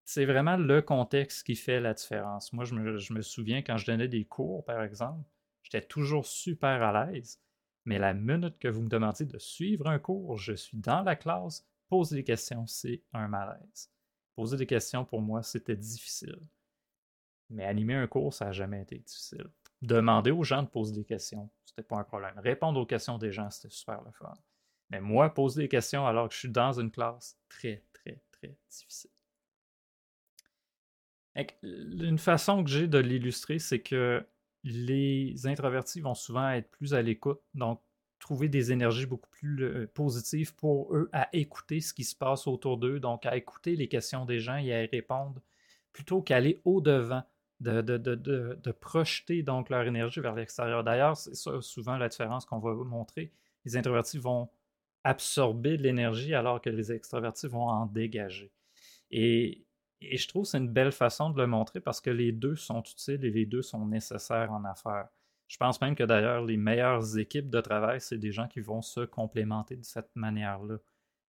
C'est 0.07 0.25
vraiment 0.25 0.57
le 0.57 0.81
contexte 0.81 1.45
qui 1.45 1.55
fait 1.55 1.79
la 1.79 1.93
différence. 1.93 2.53
Moi, 2.53 2.65
je 2.65 2.75
me, 2.75 2.97
je 2.97 3.13
me 3.13 3.21
souviens 3.21 3.61
quand 3.61 3.77
je 3.77 3.85
donnais 3.85 4.07
des 4.07 4.25
cours, 4.25 4.63
par 4.63 4.83
exemple, 4.83 5.23
j'étais 5.63 5.81
toujours 5.85 6.25
super 6.25 6.83
à 6.83 7.07
l'aise. 7.07 7.39
Mais 7.85 7.99
la 7.99 8.13
minute 8.13 8.57
que 8.59 8.67
vous 8.67 8.81
me 8.81 8.89
demandiez 8.89 9.25
de 9.25 9.37
suivre 9.37 9.87
un 9.87 9.99
cours, 9.99 10.37
je 10.37 10.53
suis 10.53 10.77
dans 10.77 11.01
la 11.01 11.15
classe, 11.15 11.65
poser 11.87 12.17
des 12.17 12.23
questions, 12.23 12.65
c'est 12.67 13.03
un 13.13 13.27
malaise. 13.27 13.91
Poser 14.35 14.57
des 14.57 14.65
questions, 14.65 15.05
pour 15.05 15.21
moi, 15.21 15.43
c'était 15.43 15.75
difficile. 15.75 16.39
Mais 17.49 17.65
animer 17.65 17.93
un 17.93 18.07
cours, 18.07 18.33
ça 18.33 18.45
n'a 18.45 18.51
jamais 18.51 18.81
été 18.81 18.97
difficile. 18.97 19.47
Demander 19.81 20.31
aux 20.31 20.43
gens 20.43 20.63
de 20.63 20.67
poser 20.67 20.93
des 20.93 21.05
questions, 21.05 21.49
c'était 21.75 21.87
pas 21.87 21.97
un 21.97 22.03
problème. 22.03 22.33
Répondre 22.37 22.79
aux 22.79 22.85
questions 22.85 23.17
des 23.17 23.31
gens, 23.31 23.49
c'était 23.49 23.73
super 23.73 24.01
le 24.01 24.11
fun. 24.11 24.33
Mais 24.89 25.01
moi, 25.01 25.33
poser 25.33 25.63
des 25.63 25.67
questions 25.67 26.07
alors 26.07 26.29
que 26.29 26.33
je 26.33 26.39
suis 26.39 26.49
dans 26.49 26.79
une 26.79 26.91
classe, 26.91 27.37
très, 27.49 27.83
très, 27.91 28.21
très 28.31 28.55
difficile. 28.69 29.11
Une 31.63 32.17
façon 32.17 32.63
que 32.63 32.69
j'ai 32.69 32.87
de 32.87 32.97
l'illustrer, 32.97 33.59
c'est 33.59 33.81
que 33.81 34.25
les 34.63 35.47
introvertis 35.47 35.99
vont 35.99 36.15
souvent 36.15 36.49
être 36.51 36.69
plus 36.71 36.93
à 36.93 37.01
l'écoute, 37.01 37.41
donc 37.53 37.81
trouver 38.19 38.47
des 38.47 38.71
énergies 38.71 39.05
beaucoup 39.05 39.29
plus 39.29 39.61
euh, 39.63 39.91
positives 39.93 40.55
pour 40.55 40.95
eux 40.95 41.09
à 41.11 41.27
écouter 41.33 41.81
ce 41.81 41.93
qui 41.93 42.05
se 42.05 42.15
passe 42.15 42.47
autour 42.47 42.77
d'eux, 42.77 42.99
donc 42.99 43.25
à 43.25 43.35
écouter 43.35 43.75
les 43.75 43.89
questions 43.89 44.25
des 44.25 44.39
gens 44.39 44.55
et 44.55 44.73
à 44.73 44.83
y 44.83 44.87
répondre, 44.87 45.41
plutôt 45.91 46.21
qu'aller 46.21 46.61
au-devant, 46.63 47.23
de, 47.59 47.81
de, 47.81 47.97
de, 47.97 48.15
de, 48.15 48.71
projeter 48.71 49.43
donc 49.43 49.69
leur 49.69 49.83
énergie 49.83 50.19
vers 50.19 50.35
l'extérieur. 50.35 50.83
D'ailleurs, 50.83 51.15
c'est 51.15 51.35
ça 51.35 51.61
souvent 51.61 51.97
la 51.97 52.09
différence 52.09 52.45
qu'on 52.45 52.59
va 52.59 52.73
montrer. 52.73 53.31
Les 53.63 53.77
introvertis 53.77 54.17
vont 54.17 54.49
absorber 55.03 55.77
de 55.77 55.83
l'énergie 55.83 56.33
alors 56.33 56.61
que 56.61 56.69
les 56.69 56.91
extravertis 56.91 57.47
vont 57.47 57.69
en 57.69 57.85
dégager. 57.85 58.51
Et, 59.11 59.65
et 60.01 60.17
je 60.17 60.27
trouve 60.27 60.43
que 60.43 60.49
c'est 60.49 60.57
une 60.57 60.69
belle 60.69 60.91
façon 60.91 61.29
de 61.29 61.37
le 61.39 61.47
montrer 61.47 61.79
parce 61.79 62.01
que 62.01 62.09
les 62.09 62.31
deux 62.31 62.55
sont 62.55 62.81
utiles 62.81 63.23
et 63.23 63.31
les 63.31 63.45
deux 63.45 63.61
sont 63.61 63.85
nécessaires 63.85 64.51
en 64.51 64.65
affaires. 64.65 65.07
Je 65.47 65.57
pense 65.57 65.79
même 65.79 65.95
que 65.95 66.03
d'ailleurs, 66.03 66.43
les 66.43 66.57
meilleures 66.57 67.17
équipes 67.17 67.49
de 67.49 67.61
travail, 67.61 68.01
c'est 68.01 68.17
des 68.17 68.31
gens 68.31 68.47
qui 68.47 68.61
vont 68.61 68.81
se 68.81 69.01
complémenter 69.01 69.75
de 69.75 69.85
cette 69.85 70.09
manière-là. 70.15 70.77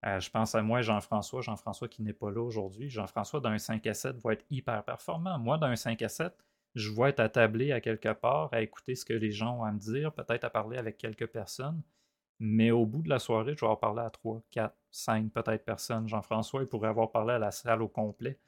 Euh, 0.05 0.21
je 0.21 0.31
pense 0.31 0.55
à 0.55 0.62
moi, 0.62 0.83
Jean-François, 0.83 1.41
Jean-François 1.41 1.88
qui 1.88 2.03
n'est 2.03 2.12
pas 2.12 2.31
là 2.31 2.43
aujourd'hui. 2.43 2.91
Jean-François, 2.91 3.41
d'un 3.41 3.59
5 3.59 3.87
à 3.87 3.95
7, 3.95 4.17
va 4.19 4.35
être 4.35 4.45
hyper 4.50 4.85
performant. 4.85 5.38
Moi, 5.38 5.59
d'un 5.59 5.75
5 5.75 6.00
à 6.03 6.09
7, 6.09 6.33
je 6.75 6.93
vais 6.93 7.11
être 7.11 7.21
attablé 7.21 7.73
à 7.73 7.81
quelque 7.81 8.12
part, 8.12 8.53
à 8.53 8.61
écouter 8.61 8.95
ce 8.95 9.05
que 9.05 9.15
les 9.15 9.33
gens 9.33 9.61
ont 9.61 9.65
à 9.65 9.73
me 9.73 9.79
dire, 9.79 10.12
peut-être 10.12 10.45
à 10.45 10.50
parler 10.50 10.76
avec 10.76 10.99
quelques 10.99 11.26
personnes. 11.26 11.83
Mais 12.38 12.71
au 12.71 12.85
bout 12.85 13.03
de 13.03 13.09
la 13.09 13.19
soirée, 13.19 13.55
je 13.55 13.61
vais 13.61 13.67
avoir 13.67 13.81
parlé 13.81 14.03
à 14.03 14.11
3, 14.11 14.43
4, 14.50 14.76
5 14.91 15.33
peut-être 15.33 15.65
personnes. 15.65 16.07
Jean-François, 16.07 16.62
il 16.62 16.69
pourrait 16.69 16.88
avoir 16.88 17.11
parlé 17.11 17.35
à 17.35 17.38
la 17.38 17.50
salle 17.50 17.81
au 17.81 17.88
complet. 17.88 18.38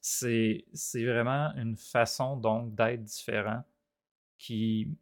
C'est 0.00 0.64
vraiment 0.94 1.52
une 1.56 1.76
façon 1.76 2.36
donc 2.36 2.74
d'être 2.74 3.02
différent 3.02 3.62
qui 4.38 4.96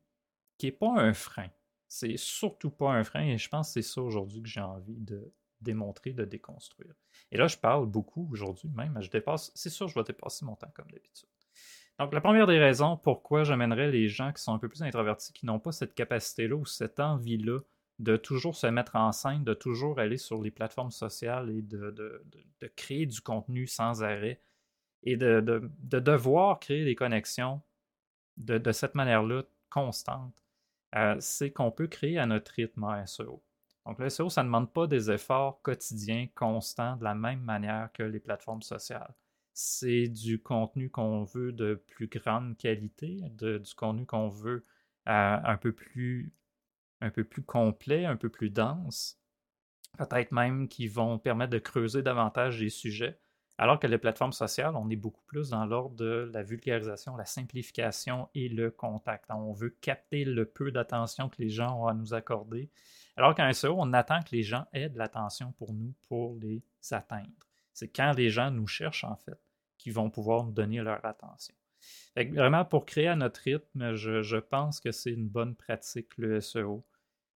qui 0.58 0.66
n'est 0.66 0.72
pas 0.72 0.92
un 0.96 1.12
frein. 1.12 1.48
C'est 1.88 2.16
surtout 2.16 2.70
pas 2.70 2.92
un 2.92 3.04
frein 3.04 3.22
et 3.22 3.38
je 3.38 3.48
pense 3.48 3.68
que 3.68 3.72
c'est 3.74 3.88
ça 3.88 4.02
aujourd'hui 4.02 4.42
que 4.42 4.48
j'ai 4.48 4.60
envie 4.60 5.00
de 5.00 5.32
démontrer, 5.64 6.12
de 6.12 6.24
déconstruire. 6.24 6.94
Et 7.32 7.36
là, 7.36 7.46
je 7.46 7.56
parle 7.56 7.86
beaucoup 7.86 8.28
aujourd'hui 8.30 8.68
même, 8.68 8.96
je 9.00 9.10
dépasse, 9.10 9.50
c'est 9.54 9.70
sûr, 9.70 9.88
je 9.88 9.94
vais 9.94 10.04
dépasser 10.04 10.44
mon 10.44 10.54
temps 10.54 10.70
comme 10.74 10.90
d'habitude. 10.90 11.28
Donc, 11.98 12.12
la 12.12 12.20
première 12.20 12.46
des 12.46 12.58
raisons 12.58 12.96
pourquoi 12.96 13.44
j'amènerais 13.44 13.90
les 13.90 14.08
gens 14.08 14.32
qui 14.32 14.42
sont 14.42 14.54
un 14.54 14.58
peu 14.58 14.68
plus 14.68 14.82
introvertis, 14.82 15.32
qui 15.32 15.46
n'ont 15.46 15.60
pas 15.60 15.72
cette 15.72 15.94
capacité-là 15.94 16.56
ou 16.56 16.66
cette 16.66 17.00
envie-là 17.00 17.60
de 18.00 18.16
toujours 18.16 18.56
se 18.56 18.66
mettre 18.66 18.96
en 18.96 19.12
scène, 19.12 19.44
de 19.44 19.54
toujours 19.54 20.00
aller 20.00 20.18
sur 20.18 20.42
les 20.42 20.50
plateformes 20.50 20.90
sociales 20.90 21.50
et 21.50 21.62
de, 21.62 21.90
de 21.92 22.66
créer 22.76 23.06
du 23.06 23.20
contenu 23.20 23.66
sans 23.68 24.02
arrêt 24.02 24.40
et 25.04 25.16
de, 25.16 25.70
devoir 25.80 26.58
créer 26.58 26.84
des 26.84 26.94
connexions 26.94 27.60
de, 28.36 28.72
cette 28.72 28.94
manière-là 28.94 29.42
constante 29.70 30.42
euh, 30.96 31.16
c'est 31.20 31.50
qu'on 31.50 31.70
peut 31.70 31.86
créer 31.86 32.18
à 32.18 32.26
notre 32.26 32.52
rythme 32.52 32.84
un 32.84 33.04
SEO. 33.06 33.42
Donc 33.86 33.98
le 33.98 34.08
SEO, 34.08 34.30
ça 34.30 34.42
ne 34.42 34.48
demande 34.48 34.72
pas 34.72 34.86
des 34.86 35.10
efforts 35.10 35.60
quotidiens, 35.62 36.26
constants, 36.34 36.96
de 36.96 37.04
la 37.04 37.14
même 37.14 37.40
manière 37.40 37.90
que 37.92 38.02
les 38.02 38.20
plateformes 38.20 38.62
sociales. 38.62 39.14
C'est 39.52 40.08
du 40.08 40.40
contenu 40.40 40.90
qu'on 40.90 41.24
veut 41.24 41.52
de 41.52 41.74
plus 41.74 42.08
grande 42.08 42.56
qualité, 42.56 43.20
du 43.30 43.74
contenu 43.76 44.06
qu'on 44.06 44.28
veut 44.28 44.64
euh, 45.08 45.38
un, 45.44 45.56
peu 45.56 45.72
plus, 45.72 46.32
un 47.00 47.10
peu 47.10 47.24
plus 47.24 47.42
complet, 47.42 48.06
un 48.06 48.16
peu 48.16 48.30
plus 48.30 48.50
dense, 48.50 49.20
peut-être 49.98 50.32
même 50.32 50.66
qui 50.68 50.88
vont 50.88 51.18
permettre 51.18 51.52
de 51.52 51.58
creuser 51.58 52.02
davantage 52.02 52.60
les 52.60 52.70
sujets. 52.70 53.18
Alors 53.56 53.78
que 53.78 53.86
les 53.86 53.98
plateformes 53.98 54.32
sociales, 54.32 54.74
on 54.74 54.90
est 54.90 54.96
beaucoup 54.96 55.22
plus 55.26 55.50
dans 55.50 55.64
l'ordre 55.64 55.94
de 55.94 56.28
la 56.32 56.42
vulgarisation, 56.42 57.16
la 57.16 57.24
simplification 57.24 58.28
et 58.34 58.48
le 58.48 58.70
contact. 58.70 59.26
On 59.30 59.52
veut 59.52 59.70
capter 59.80 60.24
le 60.24 60.46
peu 60.46 60.72
d'attention 60.72 61.28
que 61.28 61.40
les 61.40 61.50
gens 61.50 61.80
ont 61.80 61.86
à 61.86 61.94
nous 61.94 62.14
accorder. 62.14 62.70
Alors 63.16 63.34
qu'en 63.34 63.52
SEO, 63.52 63.76
on 63.78 63.92
attend 63.92 64.22
que 64.22 64.34
les 64.34 64.42
gens 64.42 64.66
aient 64.72 64.88
de 64.88 64.98
l'attention 64.98 65.52
pour 65.52 65.72
nous 65.72 65.94
pour 66.08 66.36
les 66.40 66.62
atteindre. 66.90 67.28
C'est 67.72 67.88
quand 67.88 68.12
les 68.12 68.30
gens 68.30 68.50
nous 68.50 68.66
cherchent, 68.66 69.04
en 69.04 69.16
fait, 69.16 69.38
qu'ils 69.78 69.92
vont 69.92 70.10
pouvoir 70.10 70.44
nous 70.44 70.52
donner 70.52 70.80
leur 70.80 71.04
attention. 71.04 71.54
vraiment, 72.16 72.64
pour 72.64 72.86
créer 72.86 73.08
à 73.08 73.16
notre 73.16 73.40
rythme, 73.40 73.94
je 73.94 74.38
pense 74.38 74.80
que 74.80 74.92
c'est 74.92 75.12
une 75.12 75.28
bonne 75.28 75.54
pratique, 75.54 76.16
le 76.16 76.40
SEO. 76.40 76.84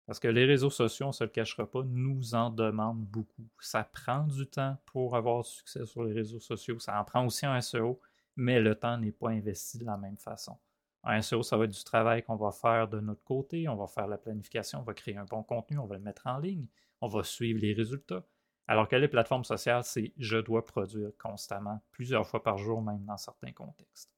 Parce 0.05 0.19
que 0.19 0.27
les 0.27 0.45
réseaux 0.45 0.71
sociaux, 0.71 1.05
on 1.05 1.09
ne 1.09 1.13
se 1.13 1.23
le 1.23 1.29
cachera 1.29 1.69
pas, 1.69 1.83
nous 1.83 2.33
en 2.33 2.49
demandent 2.49 3.05
beaucoup. 3.05 3.47
Ça 3.59 3.83
prend 3.83 4.25
du 4.25 4.47
temps 4.47 4.75
pour 4.87 5.15
avoir 5.15 5.43
du 5.43 5.49
succès 5.49 5.85
sur 5.85 6.03
les 6.03 6.13
réseaux 6.13 6.39
sociaux. 6.39 6.79
Ça 6.79 6.99
en 6.99 7.03
prend 7.03 7.23
aussi 7.23 7.45
un 7.45 7.61
SEO, 7.61 8.01
mais 8.35 8.59
le 8.59 8.73
temps 8.73 8.97
n'est 8.97 9.11
pas 9.11 9.29
investi 9.29 9.77
de 9.77 9.85
la 9.85 9.97
même 9.97 10.17
façon. 10.17 10.57
Un 11.03 11.21
SEO, 11.21 11.43
ça 11.43 11.57
va 11.57 11.65
être 11.65 11.71
du 11.71 11.83
travail 11.83 12.23
qu'on 12.23 12.35
va 12.35 12.51
faire 12.51 12.87
de 12.87 12.99
notre 12.99 13.23
côté. 13.23 13.67
On 13.69 13.75
va 13.75 13.87
faire 13.87 14.07
la 14.07 14.17
planification, 14.17 14.79
on 14.79 14.83
va 14.83 14.93
créer 14.93 15.17
un 15.17 15.25
bon 15.25 15.43
contenu, 15.43 15.77
on 15.79 15.85
va 15.85 15.95
le 15.95 16.03
mettre 16.03 16.27
en 16.27 16.39
ligne, 16.39 16.67
on 17.01 17.07
va 17.07 17.23
suivre 17.23 17.59
les 17.59 17.73
résultats. 17.73 18.25
Alors 18.67 18.87
que 18.87 18.95
les 18.95 19.07
plateformes 19.07 19.45
sociales, 19.45 19.83
c'est 19.83 20.13
je 20.17 20.37
dois 20.37 20.65
produire 20.65 21.11
constamment, 21.17 21.81
plusieurs 21.91 22.27
fois 22.27 22.43
par 22.43 22.57
jour, 22.57 22.81
même 22.81 23.03
dans 23.05 23.17
certains 23.17 23.51
contextes. 23.51 24.11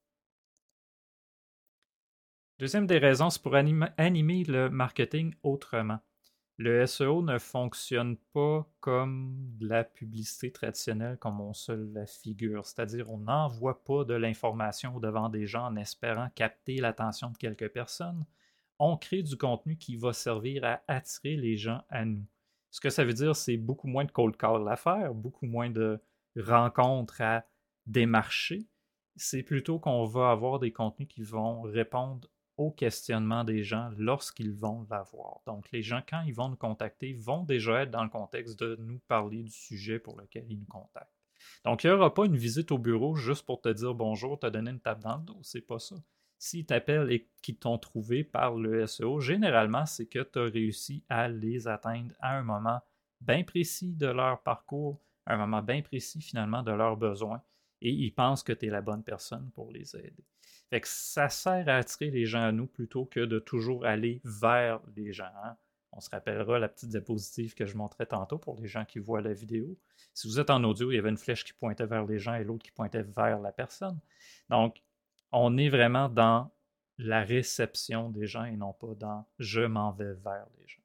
Deuxième 2.58 2.86
des 2.86 2.98
raisons, 2.98 3.30
c'est 3.30 3.42
pour 3.42 3.54
animer 3.54 4.44
le 4.44 4.68
marketing 4.68 5.34
autrement. 5.42 6.00
Le 6.58 6.86
SEO 6.86 7.22
ne 7.22 7.38
fonctionne 7.38 8.16
pas 8.32 8.68
comme 8.80 9.56
la 9.60 9.84
publicité 9.84 10.52
traditionnelle 10.52 11.16
comme 11.18 11.40
on 11.40 11.54
se 11.54 11.72
la 11.72 12.06
figure, 12.06 12.66
c'est-à-dire 12.66 13.10
on 13.10 13.18
n'envoie 13.18 13.82
pas 13.82 14.04
de 14.04 14.14
l'information 14.14 15.00
devant 15.00 15.28
des 15.28 15.46
gens 15.46 15.66
en 15.66 15.76
espérant 15.76 16.28
capter 16.34 16.76
l'attention 16.76 17.30
de 17.30 17.38
quelques 17.38 17.68
personnes. 17.68 18.26
On 18.78 18.96
crée 18.96 19.22
du 19.22 19.36
contenu 19.36 19.76
qui 19.76 19.96
va 19.96 20.12
servir 20.12 20.64
à 20.64 20.82
attirer 20.88 21.36
les 21.36 21.56
gens 21.56 21.82
à 21.88 22.04
nous. 22.04 22.26
Ce 22.70 22.80
que 22.80 22.90
ça 22.90 23.04
veut 23.04 23.14
dire, 23.14 23.34
c'est 23.34 23.56
beaucoup 23.56 23.86
moins 23.86 24.04
de 24.04 24.10
cold 24.10 24.36
call 24.36 24.68
à 24.68 24.76
faire, 24.76 25.14
beaucoup 25.14 25.46
moins 25.46 25.70
de 25.70 26.00
rencontres 26.36 27.20
à 27.20 27.44
démarcher. 27.86 28.66
C'est 29.16 29.42
plutôt 29.42 29.78
qu'on 29.78 30.04
va 30.04 30.30
avoir 30.30 30.58
des 30.58 30.72
contenus 30.72 31.08
qui 31.08 31.22
vont 31.22 31.62
répondre 31.62 32.28
aux 32.56 32.70
questionnements 32.70 33.44
des 33.44 33.62
gens 33.62 33.90
lorsqu'ils 33.96 34.52
vont 34.52 34.86
l'avoir. 34.90 35.40
Donc, 35.46 35.70
les 35.72 35.82
gens, 35.82 36.02
quand 36.08 36.22
ils 36.22 36.34
vont 36.34 36.48
nous 36.48 36.56
contacter, 36.56 37.14
vont 37.14 37.44
déjà 37.44 37.82
être 37.82 37.90
dans 37.90 38.04
le 38.04 38.10
contexte 38.10 38.58
de 38.58 38.76
nous 38.80 38.98
parler 39.08 39.42
du 39.42 39.50
sujet 39.50 39.98
pour 39.98 40.20
lequel 40.20 40.46
ils 40.48 40.58
nous 40.58 40.66
contactent. 40.66 41.12
Donc, 41.64 41.84
il 41.84 41.88
n'y 41.88 41.92
aura 41.92 42.12
pas 42.12 42.26
une 42.26 42.36
visite 42.36 42.72
au 42.72 42.78
bureau 42.78 43.14
juste 43.14 43.46
pour 43.46 43.60
te 43.60 43.68
dire 43.68 43.94
bonjour, 43.94 44.38
te 44.38 44.46
donner 44.46 44.70
une 44.70 44.80
tape 44.80 45.00
dans 45.00 45.16
le 45.16 45.24
dos. 45.24 45.40
C'est 45.42 45.60
pas 45.60 45.78
ça. 45.78 45.96
S'ils 46.38 46.66
t'appellent 46.66 47.12
et 47.12 47.28
qu'ils 47.40 47.58
t'ont 47.58 47.78
trouvé 47.78 48.24
par 48.24 48.56
le 48.56 48.86
SEO, 48.86 49.20
généralement, 49.20 49.86
c'est 49.86 50.06
que 50.06 50.22
tu 50.22 50.38
as 50.38 50.50
réussi 50.50 51.04
à 51.08 51.28
les 51.28 51.68
atteindre 51.68 52.12
à 52.20 52.36
un 52.36 52.42
moment 52.42 52.80
bien 53.20 53.44
précis 53.44 53.94
de 53.94 54.08
leur 54.08 54.42
parcours, 54.42 55.00
un 55.26 55.36
moment 55.36 55.62
bien 55.62 55.82
précis 55.82 56.20
finalement 56.20 56.64
de 56.64 56.72
leurs 56.72 56.96
besoins, 56.96 57.40
et 57.80 57.90
ils 57.90 58.12
pensent 58.12 58.42
que 58.42 58.52
tu 58.52 58.66
es 58.66 58.70
la 58.70 58.80
bonne 58.80 59.04
personne 59.04 59.50
pour 59.54 59.70
les 59.70 59.96
aider. 59.96 60.24
Fait 60.72 60.80
que 60.80 60.88
ça 60.88 61.28
sert 61.28 61.68
à 61.68 61.76
attirer 61.76 62.10
les 62.10 62.24
gens 62.24 62.40
à 62.40 62.50
nous 62.50 62.66
plutôt 62.66 63.04
que 63.04 63.20
de 63.20 63.38
toujours 63.38 63.84
aller 63.84 64.22
vers 64.24 64.80
les 64.96 65.12
gens. 65.12 65.30
Hein. 65.44 65.54
On 65.92 66.00
se 66.00 66.08
rappellera 66.08 66.58
la 66.58 66.66
petite 66.66 66.88
diapositive 66.88 67.52
que 67.52 67.66
je 67.66 67.76
montrais 67.76 68.06
tantôt 68.06 68.38
pour 68.38 68.58
les 68.58 68.68
gens 68.68 68.86
qui 68.86 68.98
voient 68.98 69.20
la 69.20 69.34
vidéo. 69.34 69.76
Si 70.14 70.26
vous 70.26 70.40
êtes 70.40 70.48
en 70.48 70.64
audio, 70.64 70.90
il 70.90 70.94
y 70.94 70.98
avait 70.98 71.10
une 71.10 71.18
flèche 71.18 71.44
qui 71.44 71.52
pointait 71.52 71.84
vers 71.84 72.06
les 72.06 72.18
gens 72.18 72.32
et 72.36 72.42
l'autre 72.42 72.64
qui 72.64 72.70
pointait 72.70 73.02
vers 73.02 73.38
la 73.38 73.52
personne. 73.52 74.00
Donc, 74.48 74.82
on 75.30 75.58
est 75.58 75.68
vraiment 75.68 76.08
dans 76.08 76.50
la 76.96 77.22
réception 77.22 78.08
des 78.08 78.26
gens 78.26 78.44
et 78.44 78.56
non 78.56 78.72
pas 78.72 78.94
dans 78.94 79.26
je 79.38 79.60
m'en 79.60 79.92
vais 79.92 80.14
vers 80.14 80.46
les 80.58 80.66
gens 80.66 80.81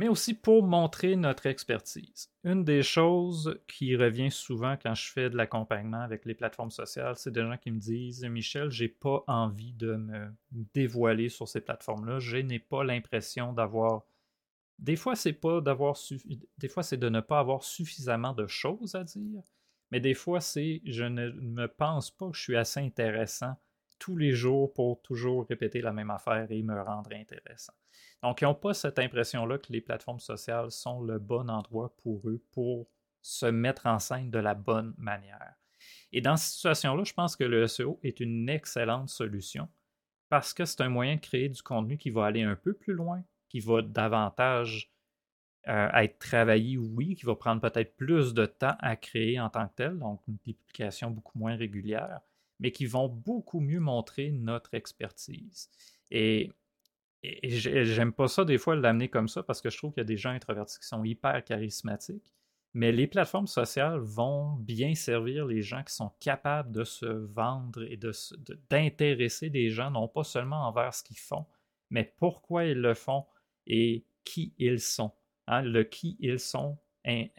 mais 0.00 0.08
aussi 0.08 0.32
pour 0.32 0.62
montrer 0.62 1.14
notre 1.14 1.44
expertise. 1.44 2.30
Une 2.42 2.64
des 2.64 2.82
choses 2.82 3.60
qui 3.68 3.94
revient 3.96 4.30
souvent 4.30 4.78
quand 4.82 4.94
je 4.94 5.12
fais 5.12 5.28
de 5.28 5.36
l'accompagnement 5.36 6.00
avec 6.00 6.24
les 6.24 6.34
plateformes 6.34 6.70
sociales, 6.70 7.16
c'est 7.16 7.30
des 7.30 7.42
gens 7.42 7.58
qui 7.58 7.70
me 7.70 7.78
disent 7.78 8.24
Michel, 8.24 8.70
j'ai 8.70 8.88
pas 8.88 9.22
envie 9.26 9.74
de 9.74 9.96
me 9.96 10.32
dévoiler 10.72 11.28
sur 11.28 11.46
ces 11.46 11.60
plateformes-là. 11.60 12.18
Je 12.18 12.38
n'ai 12.38 12.58
pas 12.58 12.82
l'impression 12.82 13.52
d'avoir. 13.52 14.06
Des 14.78 14.96
fois, 14.96 15.16
c'est 15.16 15.34
pas 15.34 15.60
d'avoir 15.60 15.98
des 16.56 16.68
fois, 16.68 16.82
c'est 16.82 16.96
de 16.96 17.10
ne 17.10 17.20
pas 17.20 17.38
avoir 17.38 17.62
suffisamment 17.62 18.32
de 18.32 18.46
choses 18.46 18.94
à 18.94 19.04
dire, 19.04 19.42
mais 19.90 20.00
des 20.00 20.14
fois, 20.14 20.40
c'est 20.40 20.80
je 20.86 21.04
ne 21.04 21.30
me 21.30 21.66
pense 21.66 22.10
pas 22.10 22.30
que 22.30 22.36
je 22.38 22.42
suis 22.42 22.56
assez 22.56 22.80
intéressant 22.80 23.54
tous 23.98 24.16
les 24.16 24.32
jours 24.32 24.72
pour 24.72 25.02
toujours 25.02 25.46
répéter 25.46 25.82
la 25.82 25.92
même 25.92 26.10
affaire 26.10 26.46
et 26.50 26.62
me 26.62 26.80
rendre 26.80 27.12
intéressant. 27.12 27.74
Donc, 28.22 28.40
ils 28.40 28.44
n'ont 28.44 28.54
pas 28.54 28.74
cette 28.74 28.98
impression-là 28.98 29.58
que 29.58 29.72
les 29.72 29.80
plateformes 29.80 30.20
sociales 30.20 30.70
sont 30.70 31.02
le 31.02 31.18
bon 31.18 31.48
endroit 31.48 31.94
pour 31.96 32.28
eux 32.28 32.42
pour 32.52 32.88
se 33.22 33.46
mettre 33.46 33.86
en 33.86 33.98
scène 33.98 34.30
de 34.30 34.38
la 34.38 34.54
bonne 34.54 34.94
manière. 34.98 35.54
Et 36.12 36.20
dans 36.20 36.36
cette 36.36 36.54
situation-là, 36.54 37.04
je 37.04 37.12
pense 37.12 37.36
que 37.36 37.44
le 37.44 37.66
SEO 37.66 37.98
est 38.02 38.20
une 38.20 38.48
excellente 38.48 39.08
solution 39.08 39.68
parce 40.28 40.54
que 40.54 40.64
c'est 40.64 40.80
un 40.80 40.88
moyen 40.88 41.16
de 41.16 41.20
créer 41.20 41.48
du 41.48 41.62
contenu 41.62 41.98
qui 41.98 42.10
va 42.10 42.26
aller 42.26 42.42
un 42.42 42.56
peu 42.56 42.72
plus 42.72 42.94
loin, 42.94 43.22
qui 43.48 43.60
va 43.60 43.82
davantage 43.82 44.92
euh, 45.68 45.90
être 45.92 46.18
travaillé, 46.18 46.78
oui, 46.78 47.16
qui 47.16 47.26
va 47.26 47.34
prendre 47.34 47.60
peut-être 47.60 47.96
plus 47.96 48.32
de 48.32 48.46
temps 48.46 48.76
à 48.78 48.96
créer 48.96 49.38
en 49.38 49.50
tant 49.50 49.68
que 49.68 49.74
tel, 49.74 49.98
donc 49.98 50.22
une 50.28 50.38
publication 50.38 51.10
beaucoup 51.10 51.38
moins 51.38 51.56
régulière, 51.56 52.20
mais 52.60 52.70
qui 52.70 52.86
vont 52.86 53.08
beaucoup 53.08 53.60
mieux 53.60 53.80
montrer 53.80 54.30
notre 54.30 54.74
expertise. 54.74 55.68
Et 56.10 56.52
et 57.22 57.50
j'aime 57.50 58.12
pas 58.12 58.28
ça 58.28 58.44
des 58.44 58.58
fois 58.58 58.76
l'amener 58.76 59.08
comme 59.08 59.28
ça 59.28 59.42
parce 59.42 59.60
que 59.60 59.70
je 59.70 59.76
trouve 59.76 59.92
qu'il 59.92 60.00
y 60.00 60.02
a 60.02 60.04
des 60.04 60.16
gens 60.16 60.30
introvertis 60.30 60.78
qui 60.78 60.86
sont 60.86 61.04
hyper 61.04 61.44
charismatiques. 61.44 62.34
Mais 62.72 62.92
les 62.92 63.08
plateformes 63.08 63.48
sociales 63.48 63.98
vont 63.98 64.52
bien 64.54 64.94
servir 64.94 65.44
les 65.44 65.60
gens 65.60 65.82
qui 65.82 65.92
sont 65.92 66.12
capables 66.20 66.70
de 66.70 66.84
se 66.84 67.06
vendre 67.06 67.82
et 67.82 67.98
d'intéresser 68.70 69.50
des 69.50 69.70
gens, 69.70 69.90
non 69.90 70.06
pas 70.06 70.22
seulement 70.22 70.68
envers 70.68 70.94
ce 70.94 71.02
qu'ils 71.02 71.18
font, 71.18 71.46
mais 71.90 72.14
pourquoi 72.18 72.66
ils 72.66 72.80
le 72.80 72.94
font 72.94 73.26
et 73.66 74.04
qui 74.24 74.54
ils 74.58 74.80
sont. 74.80 75.12
Hein, 75.48 75.62
le 75.62 75.82
qui 75.82 76.16
ils 76.20 76.38
sont 76.38 76.78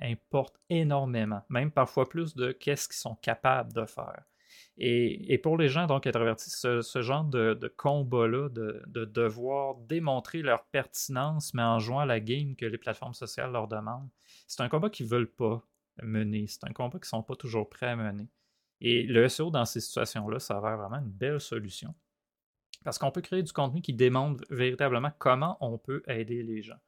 importe 0.01 0.59
énormément, 0.69 1.43
même 1.49 1.71
parfois 1.71 2.09
plus 2.09 2.35
de 2.35 2.51
qu'est-ce 2.51 2.87
qu'ils 2.87 2.97
sont 2.97 3.15
capables 3.15 3.71
de 3.73 3.85
faire. 3.85 4.23
Et, 4.77 5.37
pour 5.37 5.57
les 5.57 5.69
gens 5.69 5.85
donc 5.85 6.07
introvertis, 6.07 6.49
ce, 6.49 6.81
ce 6.81 7.01
genre 7.01 7.23
de, 7.23 7.73
combat-là, 7.77 8.49
de, 8.49 9.05
devoir 9.05 9.75
démontrer 9.75 10.41
leur 10.41 10.65
pertinence, 10.65 11.53
mais 11.53 11.61
en 11.61 11.79
jouant 11.79 12.05
la 12.05 12.19
game 12.19 12.55
que 12.55 12.65
les 12.65 12.77
plateformes 12.77 13.13
sociales 13.13 13.51
leur 13.51 13.67
demandent, 13.67 14.09
c'est 14.47 14.61
un 14.61 14.69
combat 14.69 14.89
qu'ils 14.89 15.05
ne 15.05 15.11
veulent 15.11 15.31
pas 15.31 15.61
mener. 16.01 16.47
C'est 16.47 16.63
un 16.63 16.73
combat 16.73 16.97
qu'ils 16.97 17.15
ne 17.15 17.19
sont 17.19 17.23
pas 17.23 17.35
toujours 17.35 17.69
prêts 17.69 17.87
à 17.87 17.95
mener. 17.95 18.27
Et 18.79 19.03
le 19.03 19.29
SEO, 19.29 19.51
dans 19.51 19.65
ces 19.65 19.81
situations-là, 19.81 20.39
ça 20.39 20.59
va 20.59 20.75
vraiment 20.75 20.97
une 20.97 21.11
belle 21.11 21.39
solution. 21.39 21.93
Parce 22.83 22.97
qu'on 22.97 23.11
peut 23.11 23.21
créer 23.21 23.43
du 23.43 23.53
contenu 23.53 23.81
qui 23.81 23.93
démontre 23.93 24.43
véritablement 24.49 25.11
comment 25.19 25.57
on 25.61 25.77
peut 25.77 26.01
aider 26.07 26.41
les 26.41 26.63
gens. 26.63 26.79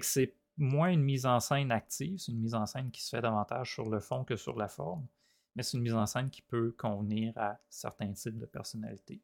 C'est 0.00 0.34
moins 0.56 0.88
une 0.88 1.02
mise 1.02 1.26
en 1.26 1.40
scène 1.40 1.70
active, 1.70 2.18
c'est 2.18 2.32
une 2.32 2.40
mise 2.40 2.54
en 2.54 2.64
scène 2.64 2.90
qui 2.90 3.02
se 3.02 3.10
fait 3.10 3.20
davantage 3.20 3.74
sur 3.74 3.90
le 3.90 4.00
fond 4.00 4.24
que 4.24 4.36
sur 4.36 4.56
la 4.56 4.68
forme 4.68 5.06
mais 5.54 5.62
c'est 5.62 5.76
une 5.76 5.82
mise 5.82 5.94
en 5.94 6.06
scène 6.06 6.30
qui 6.30 6.42
peut 6.42 6.74
convenir 6.76 7.32
à 7.36 7.58
certains 7.68 8.12
types 8.12 8.38
de 8.38 8.46
personnalités. 8.46 9.20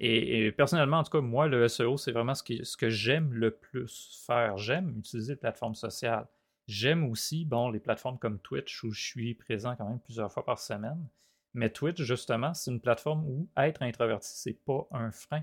Et, 0.00 0.52
personnellement, 0.52 0.98
en 0.98 1.02
tout 1.04 1.12
cas, 1.12 1.20
moi, 1.20 1.46
le 1.46 1.68
SEO, 1.68 1.96
c'est 1.96 2.12
vraiment 2.12 2.34
ce, 2.34 2.42
ce 2.62 2.76
que 2.76 2.90
j'aime 2.90 3.32
le 3.32 3.52
plus 3.52 4.22
faire. 4.26 4.56
J'aime 4.58 4.98
utiliser 4.98 5.34
les 5.34 5.38
plateformes 5.38 5.74
sociales. 5.74 6.26
J'aime 6.66 7.08
aussi, 7.08 7.44
bon, 7.44 7.70
les 7.70 7.80
plateformes 7.80 8.18
comme 8.18 8.38
Twitch 8.40 8.82
où 8.84 8.90
je 8.92 9.00
suis 9.00 9.34
présent 9.34 9.76
quand 9.76 9.88
même 9.88 10.00
plusieurs 10.00 10.32
fois 10.32 10.44
par 10.44 10.58
semaine. 10.58 11.08
Mais 11.54 11.70
Twitch, 11.70 12.00
justement, 12.00 12.54
c'est 12.54 12.70
une 12.70 12.80
plateforme 12.80 13.24
où 13.26 13.48
être 13.56 13.82
introverti, 13.82 14.30
c'est 14.34 14.64
pas 14.64 14.86
un 14.90 15.10
frein. 15.10 15.42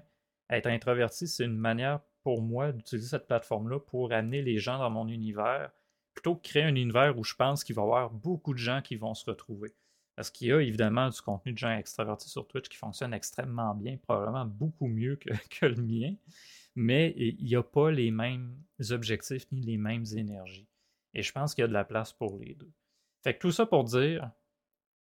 Être 0.50 0.68
introverti, 0.68 1.28
c'est 1.28 1.46
une 1.46 1.58
manière 1.58 2.02
pour 2.24 2.42
moi 2.42 2.72
d'utiliser 2.72 3.10
cette 3.10 3.28
plateforme-là 3.28 3.80
pour 3.80 4.12
amener 4.12 4.42
les 4.42 4.58
gens 4.58 4.80
dans 4.80 4.90
mon 4.90 5.08
univers, 5.08 5.72
plutôt 6.14 6.36
que 6.36 6.42
créer 6.42 6.64
un 6.64 6.76
univers 6.76 7.18
où 7.18 7.24
je 7.24 7.36
pense 7.36 7.64
qu'il 7.64 7.76
va 7.76 7.84
y 7.84 7.86
avoir 7.86 8.10
beaucoup 8.10 8.54
de 8.54 8.60
gens 8.60 8.82
qui 8.82 8.96
vont 8.96 9.14
se 9.14 9.30
retrouver. 9.30 9.74
Parce 10.20 10.32
qu'il 10.32 10.50
y 10.50 10.52
a 10.52 10.60
évidemment 10.60 11.08
du 11.08 11.22
contenu 11.22 11.54
de 11.54 11.58
gens 11.58 11.72
extravertis 11.72 12.28
sur 12.28 12.46
Twitch 12.46 12.68
qui 12.68 12.76
fonctionne 12.76 13.14
extrêmement 13.14 13.74
bien, 13.74 13.96
probablement 13.96 14.44
beaucoup 14.44 14.88
mieux 14.88 15.16
que, 15.16 15.30
le 15.66 15.82
mien, 15.82 16.14
mais 16.76 17.14
il 17.16 17.42
n'y 17.46 17.56
a 17.56 17.64
pas 17.64 17.90
les 17.90 18.12
mêmes 18.12 18.54
objectifs 18.90 19.50
ni 19.54 19.62
les 19.62 19.78
mêmes 19.78 20.04
énergies. 20.18 20.68
Et 21.14 21.22
je 21.22 21.32
pense 21.32 21.56
qu'il 21.56 21.62
y 21.62 21.64
a 21.64 21.70
de 21.70 21.74
la 21.74 21.86
place 21.86 22.12
pour 22.12 22.38
les 22.38 22.54
deux. 22.54 22.70
Fait 23.24 23.34
que 23.34 23.40
tout 23.40 23.54
ça 23.54 23.66
pour 23.66 23.86
dire, 23.86 24.30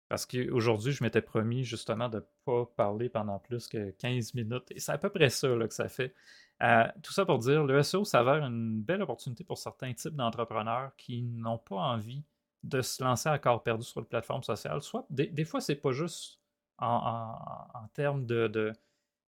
parce 0.07 0.25
qu'aujourd'hui, 0.25 0.93
je 0.93 1.03
m'étais 1.03 1.21
promis 1.21 1.65
justement 1.65 2.07
de 2.07 2.19
ne 2.19 2.25
pas 2.45 2.65
parler 2.77 3.09
pendant 3.09 3.39
plus 3.39 3.67
que 3.67 3.91
15 3.91 4.35
minutes, 4.35 4.71
et 4.71 4.79
c'est 4.79 4.93
à 4.93 4.97
peu 4.97 5.09
près 5.09 5.29
ça 5.29 5.49
que 5.49 5.73
ça 5.73 5.89
fait. 5.89 6.15
Euh, 6.63 6.87
tout 7.03 7.11
ça 7.11 7.25
pour 7.25 7.39
dire, 7.39 7.65
le 7.65 7.83
SEO 7.83 8.05
s'avère 8.05 8.45
une 8.45 8.81
belle 8.81 9.01
opportunité 9.01 9.43
pour 9.43 9.57
certains 9.57 9.93
types 9.93 10.15
d'entrepreneurs 10.15 10.95
qui 10.95 11.23
n'ont 11.23 11.57
pas 11.57 11.75
envie 11.75 12.23
de 12.63 12.81
se 12.81 13.03
lancer 13.03 13.29
à 13.29 13.39
corps 13.39 13.63
perdu 13.63 13.83
sur 13.83 14.01
les 14.01 14.07
plateforme 14.07 14.43
sociale. 14.43 14.81
Soit 14.81 15.05
des, 15.09 15.27
des 15.27 15.45
fois, 15.45 15.61
c'est 15.61 15.75
pas 15.75 15.91
juste 15.91 16.39
en, 16.77 17.87
termes 17.93 18.25
de, 18.25 18.47
de, 18.47 18.73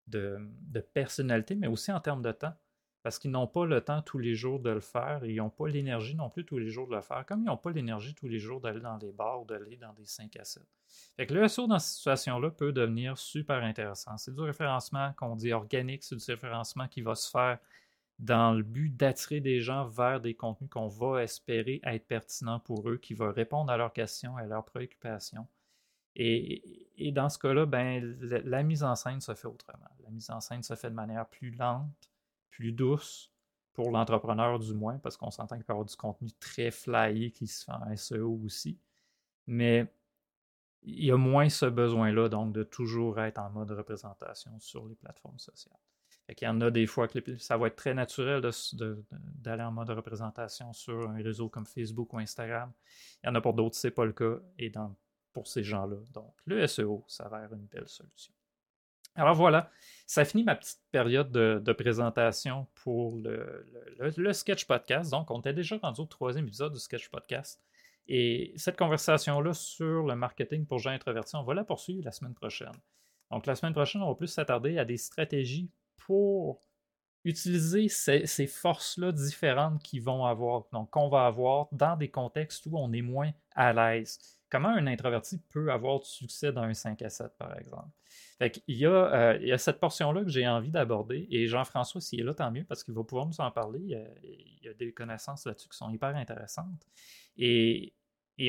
de, 0.06 0.80
personnalité, 0.80 1.54
mais 1.54 1.66
aussi 1.66 1.92
en 1.92 2.00
termes 2.00 2.22
de 2.22 2.32
temps. 2.32 2.54
Parce 3.02 3.18
qu'ils 3.18 3.30
n'ont 3.30 3.46
pas 3.46 3.64
le 3.64 3.80
temps 3.80 4.02
tous 4.02 4.18
les 4.18 4.34
jours 4.34 4.60
de 4.60 4.68
le 4.68 4.80
faire 4.80 5.24
ils 5.24 5.36
n'ont 5.36 5.48
pas 5.48 5.66
l'énergie 5.68 6.14
non 6.14 6.28
plus 6.28 6.44
tous 6.44 6.58
les 6.58 6.68
jours 6.68 6.86
de 6.86 6.94
le 6.94 7.00
faire, 7.00 7.24
comme 7.24 7.40
ils 7.40 7.46
n'ont 7.46 7.56
pas 7.56 7.70
l'énergie 7.70 8.14
tous 8.14 8.28
les 8.28 8.38
jours 8.38 8.60
d'aller 8.60 8.80
dans 8.80 8.98
des 8.98 9.10
bars 9.10 9.40
ou 9.40 9.46
d'aller 9.46 9.78
dans 9.78 9.94
des 9.94 10.04
5 10.04 10.36
à 10.36 10.44
7. 10.44 10.62
Fait 11.16 11.26
que 11.26 11.32
le 11.32 11.48
SEO 11.48 11.66
dans 11.66 11.78
cette 11.78 11.96
situation-là 11.96 12.50
peut 12.50 12.72
devenir 12.72 13.16
super 13.16 13.62
intéressant. 13.62 14.18
C'est 14.18 14.34
du 14.34 14.40
référencement 14.42 15.14
qu'on 15.14 15.34
dit 15.34 15.50
organique, 15.50 16.04
c'est 16.04 16.16
du 16.16 16.24
référencement 16.30 16.88
qui 16.88 17.00
va 17.00 17.14
se 17.14 17.30
faire 17.30 17.58
dans 18.20 18.52
le 18.52 18.62
but 18.62 18.94
d'attirer 18.94 19.40
des 19.40 19.60
gens 19.60 19.88
vers 19.88 20.20
des 20.20 20.34
contenus 20.34 20.68
qu'on 20.70 20.88
va 20.88 21.22
espérer 21.22 21.80
être 21.84 22.06
pertinents 22.06 22.60
pour 22.60 22.88
eux, 22.88 22.98
qui 22.98 23.14
vont 23.14 23.32
répondre 23.32 23.72
à 23.72 23.78
leurs 23.78 23.94
questions, 23.94 24.36
à 24.36 24.44
leurs 24.44 24.64
préoccupations. 24.66 25.48
Et, 26.16 27.12
dans 27.12 27.30
ce 27.30 27.38
cas-là, 27.38 27.64
ben, 27.64 28.18
la, 28.20 28.62
mise 28.62 28.84
en 28.84 28.94
scène 28.94 29.22
se 29.22 29.34
fait 29.34 29.46
autrement. 29.48 29.88
La 30.04 30.10
mise 30.10 30.30
en 30.30 30.40
scène 30.40 30.62
se 30.62 30.74
fait 30.74 30.90
de 30.90 30.94
manière 30.94 31.26
plus 31.28 31.50
lente, 31.52 32.10
plus 32.50 32.72
douce, 32.72 33.32
pour 33.72 33.90
l'entrepreneur 33.90 34.58
du 34.58 34.74
moins, 34.74 34.98
parce 34.98 35.16
qu'on 35.16 35.30
s'entend 35.30 35.56
qu'il 35.56 35.64
peut 35.64 35.72
y 35.72 35.74
avoir 35.74 35.86
du 35.86 35.96
contenu 35.96 36.30
très 36.32 36.70
flyé 36.70 37.30
qui 37.30 37.46
se 37.46 37.64
fait 37.64 37.72
en 37.72 37.96
SEO 37.96 38.38
aussi. 38.44 38.78
Mais 39.46 39.90
il 40.82 41.04
y 41.06 41.10
a 41.10 41.16
moins 41.16 41.48
ce 41.48 41.66
besoin-là, 41.66 42.28
donc, 42.28 42.52
de 42.52 42.64
toujours 42.64 43.18
être 43.20 43.38
en 43.38 43.48
mode 43.50 43.70
représentation 43.70 44.58
sur 44.58 44.86
les 44.86 44.96
plateformes 44.96 45.38
sociales. 45.38 45.78
Il 46.40 46.44
y 46.44 46.48
en 46.48 46.60
a 46.60 46.70
des 46.70 46.86
fois 46.86 47.08
que 47.08 47.36
ça 47.38 47.56
va 47.56 47.66
être 47.68 47.76
très 47.76 47.94
naturel 47.94 48.42
d'aller 48.72 49.62
en 49.62 49.72
mode 49.72 49.90
représentation 49.90 50.72
sur 50.72 51.08
un 51.08 51.22
réseau 51.22 51.48
comme 51.48 51.66
Facebook 51.66 52.12
ou 52.12 52.18
Instagram. 52.18 52.72
Il 53.22 53.26
y 53.26 53.30
en 53.30 53.34
a 53.34 53.40
pour 53.40 53.54
d'autres, 53.54 53.76
ce 53.76 53.86
n'est 53.86 53.92
pas 53.92 54.04
le 54.04 54.12
cas. 54.12 54.36
Et 54.58 54.72
pour 55.32 55.46
ces 55.46 55.62
gens-là, 55.62 55.96
donc 56.12 56.34
le 56.46 56.66
SEO 56.66 57.04
s'avère 57.08 57.52
une 57.52 57.66
belle 57.66 57.88
solution. 57.88 58.32
Alors 59.16 59.34
voilà, 59.34 59.70
ça 60.06 60.24
finit 60.24 60.44
ma 60.44 60.54
petite 60.54 60.80
période 60.92 61.30
de, 61.32 61.72
présentation 61.72 62.66
pour 62.76 63.16
le, 63.16 64.32
Sketch 64.32 64.66
Podcast. 64.66 65.10
Donc, 65.10 65.30
on 65.30 65.40
était 65.40 65.52
déjà 65.52 65.76
rendu 65.78 66.00
au 66.00 66.06
troisième 66.06 66.46
épisode 66.46 66.72
du 66.72 66.78
Sketch 66.78 67.08
Podcast. 67.08 67.60
Et 68.06 68.52
cette 68.56 68.76
conversation-là 68.76 69.52
sur 69.52 70.06
le 70.06 70.14
marketing 70.14 70.66
pour 70.66 70.78
gens 70.78 70.90
introvertis, 70.90 71.36
on 71.36 71.42
va 71.42 71.54
la 71.54 71.64
poursuivre 71.64 72.04
la 72.04 72.12
semaine 72.12 72.34
prochaine. 72.34 72.72
Donc, 73.30 73.46
la 73.46 73.54
semaine 73.54 73.72
prochaine, 73.72 74.02
on 74.02 74.08
va 74.08 74.14
plus 74.14 74.28
s'attarder 74.28 74.78
à 74.78 74.84
des 74.84 74.96
stratégies 74.96 75.70
pour 76.10 76.60
utiliser 77.24 77.86
ces, 77.88 78.46
forces-là 78.48 79.12
différentes 79.12 79.80
qu'ils 79.80 80.02
vont 80.02 80.24
avoir, 80.24 80.64
donc 80.72 80.90
qu'on 80.90 81.08
va 81.08 81.26
avoir 81.26 81.68
dans 81.70 81.96
des 81.96 82.10
contextes 82.10 82.66
où 82.66 82.76
on 82.76 82.92
est 82.92 83.00
moins 83.00 83.30
à 83.54 83.72
l'aise. 83.72 84.18
Comment 84.50 84.70
un 84.70 84.88
introverti 84.88 85.38
peut 85.50 85.70
avoir 85.70 86.00
du 86.00 86.08
succès 86.08 86.52
dans 86.52 86.62
un 86.62 86.74
5 86.74 87.00
à 87.02 87.10
7, 87.10 87.38
par 87.38 87.56
exemple? 87.56 87.90
il, 88.66 88.76
y 88.76 88.86
a, 88.86 88.90
euh, 88.90 89.38
il 89.40 89.46
y 89.46 89.52
a 89.52 89.58
cette 89.58 89.78
portion-là 89.78 90.24
que 90.24 90.30
j'ai 90.30 90.48
envie 90.48 90.72
d'aborder, 90.72 91.28
et 91.30 91.46
Jean-François, 91.46 92.00
s'il 92.00 92.18
est 92.18 92.24
là, 92.24 92.34
tant 92.34 92.50
mieux, 92.50 92.64
parce 92.64 92.82
qu'il 92.82 92.94
va 92.94 93.04
pouvoir 93.04 93.26
nous 93.26 93.40
en 93.40 93.52
parler. 93.52 93.78
Il 93.84 94.64
y 94.64 94.68
a, 94.68 94.74
des 94.74 94.92
connaissances 94.92 95.46
là-dessus 95.46 95.68
qui 95.68 95.76
sont 95.76 95.90
hyper 95.90 96.16
intéressantes. 96.16 96.88
Et 97.36 97.94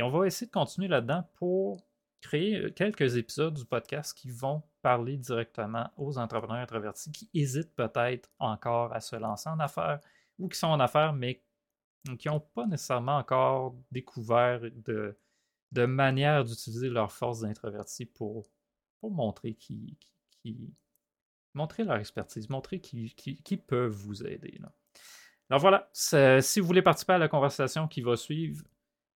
on 0.01 0.09
va 0.09 0.25
essayer 0.25 0.47
de 0.47 0.51
continuer 0.51 0.87
là-dedans 0.87 1.29
pour 1.35 1.85
créer 2.21 2.57
euh, 2.57 2.69
quelques 2.69 3.17
épisodes 3.17 3.53
du 3.53 3.65
podcast 3.65 4.17
qui 4.17 4.29
vont 4.29 4.63
parler 4.81 5.17
directement 5.17 5.89
aux 5.97 6.17
entrepreneurs 6.17 6.61
introvertis 6.61 7.11
qui 7.11 7.29
hésitent 7.33 7.75
peut-être 7.75 8.29
encore 8.39 8.93
à 8.93 9.01
se 9.01 9.15
lancer 9.15 9.49
en 9.49 9.59
affaires 9.59 9.99
ou 10.39 10.47
qui 10.47 10.57
sont 10.57 10.67
en 10.67 10.79
affaires 10.79 11.13
mais 11.13 11.43
qui 12.17 12.27
n'ont 12.27 12.39
pas 12.39 12.65
nécessairement 12.65 13.17
encore 13.17 13.75
découvert 13.91 14.61
de, 14.61 15.15
manière 15.85 16.43
d'utiliser 16.43 16.89
leur 16.89 17.11
force 17.11 17.41
d'introverti 17.41 18.05
pour, 18.05 18.49
montrer 19.03 19.55
leur 21.83 21.97
expertise, 21.97 22.49
montrer 22.49 22.79
qui, 22.79 23.57
peuvent 23.67 23.91
vous 23.91 24.25
aider. 24.25 24.59
Alors 25.49 25.59
voilà, 25.59 25.89
si 25.93 26.59
vous 26.59 26.67
voulez 26.67 26.81
participer 26.81 27.13
à 27.13 27.17
la 27.17 27.27
conversation 27.27 27.87
qui 27.87 28.01
va 28.01 28.15
suivre, 28.15 28.63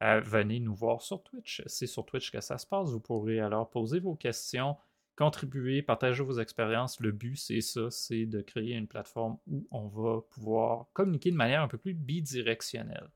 euh, 0.03 0.19
venez 0.19 0.59
nous 0.59 0.75
voir 0.75 1.01
sur 1.01 1.23
Twitch. 1.23 1.63
C'est 1.67 1.87
sur 1.87 2.05
Twitch 2.05 2.31
que 2.31 2.41
ça 2.41 2.57
se 2.57 2.65
passe. 2.65 2.89
Vous 2.89 2.99
pourrez 2.99 3.39
alors 3.39 3.69
poser 3.69 3.99
vos 3.99 4.15
questions, 4.15 4.75
contribuer, 5.15 5.81
partager 5.81 6.23
vos 6.23 6.39
expériences. 6.39 6.99
Le 6.99 7.11
but, 7.11 7.37
c'est 7.37 7.61
ça, 7.61 7.89
c'est 7.89 8.25
de 8.25 8.41
créer 8.41 8.73
une 8.73 8.87
plateforme 8.87 9.37
où 9.47 9.67
on 9.71 9.87
va 9.87 10.21
pouvoir 10.29 10.87
communiquer 10.93 11.31
de 11.31 11.37
manière 11.37 11.61
un 11.61 11.67
peu 11.67 11.77
plus 11.77 11.93
bidirectionnelle. 11.93 13.09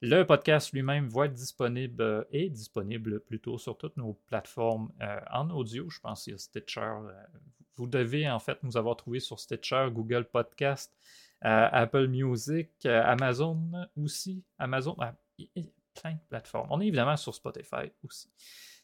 Le 0.00 0.24
podcast 0.24 0.72
lui-même 0.72 1.08
va 1.08 1.26
être 1.26 1.34
disponible 1.34 2.26
et 2.32 2.50
disponible 2.50 3.20
plutôt 3.20 3.58
sur 3.58 3.78
toutes 3.78 3.96
nos 3.96 4.14
plateformes 4.26 4.90
euh, 5.00 5.20
en 5.32 5.50
audio. 5.50 5.88
Je 5.90 6.00
pense 6.00 6.24
qu'il 6.24 6.32
y 6.32 6.34
a 6.34 6.38
Stitcher. 6.38 6.80
Euh, 6.80 7.12
vous 7.76 7.86
devez 7.86 8.28
en 8.28 8.38
fait 8.38 8.62
nous 8.62 8.76
avoir 8.76 8.96
trouvé 8.96 9.20
sur 9.20 9.38
Stitcher, 9.40 9.88
Google 9.92 10.24
Podcast, 10.24 10.96
Apple 11.40 12.06
Music, 12.06 12.86
Amazon 12.86 13.88
aussi. 13.96 14.44
Amazon, 14.58 14.94
ah, 15.00 15.14
plein 15.94 16.12
de 16.12 16.20
plateformes. 16.28 16.68
On 16.70 16.80
est 16.80 16.86
évidemment 16.86 17.16
sur 17.16 17.34
Spotify 17.34 17.90
aussi. 18.04 18.30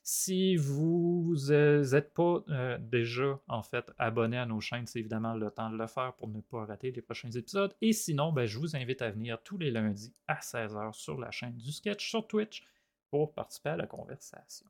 Si 0.02 0.56
vous 0.56 1.36
n'êtes 1.48 2.14
pas 2.14 2.42
euh, 2.48 2.78
déjà 2.80 3.38
en 3.46 3.62
fait 3.62 3.92
abonné 3.98 4.38
à 4.38 4.46
nos 4.46 4.60
chaînes, 4.60 4.86
c'est 4.86 5.00
évidemment 5.00 5.34
le 5.34 5.50
temps 5.50 5.68
de 5.68 5.76
le 5.76 5.86
faire 5.86 6.14
pour 6.14 6.28
ne 6.28 6.40
pas 6.40 6.64
rater 6.64 6.90
les 6.92 7.02
prochains 7.02 7.30
épisodes. 7.30 7.74
Et 7.82 7.92
sinon, 7.92 8.32
ben, 8.32 8.46
je 8.46 8.58
vous 8.58 8.74
invite 8.74 9.02
à 9.02 9.10
venir 9.10 9.38
tous 9.42 9.58
les 9.58 9.70
lundis 9.70 10.14
à 10.26 10.40
16h 10.40 10.94
sur 10.94 11.20
la 11.20 11.30
chaîne 11.30 11.58
du 11.58 11.72
sketch 11.72 12.08
sur 12.08 12.26
Twitch 12.26 12.66
pour 13.10 13.34
participer 13.34 13.70
à 13.70 13.76
la 13.76 13.86
conversation. 13.86 14.66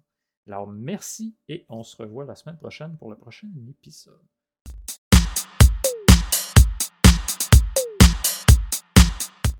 Alors 0.48 0.66
merci 0.66 1.36
et 1.48 1.66
on 1.68 1.82
se 1.82 1.96
revoit 1.96 2.24
la 2.24 2.34
semaine 2.34 2.56
prochaine 2.56 2.96
pour 2.96 3.10
le 3.10 3.16
prochain 3.16 3.48
épisode. 3.68 4.18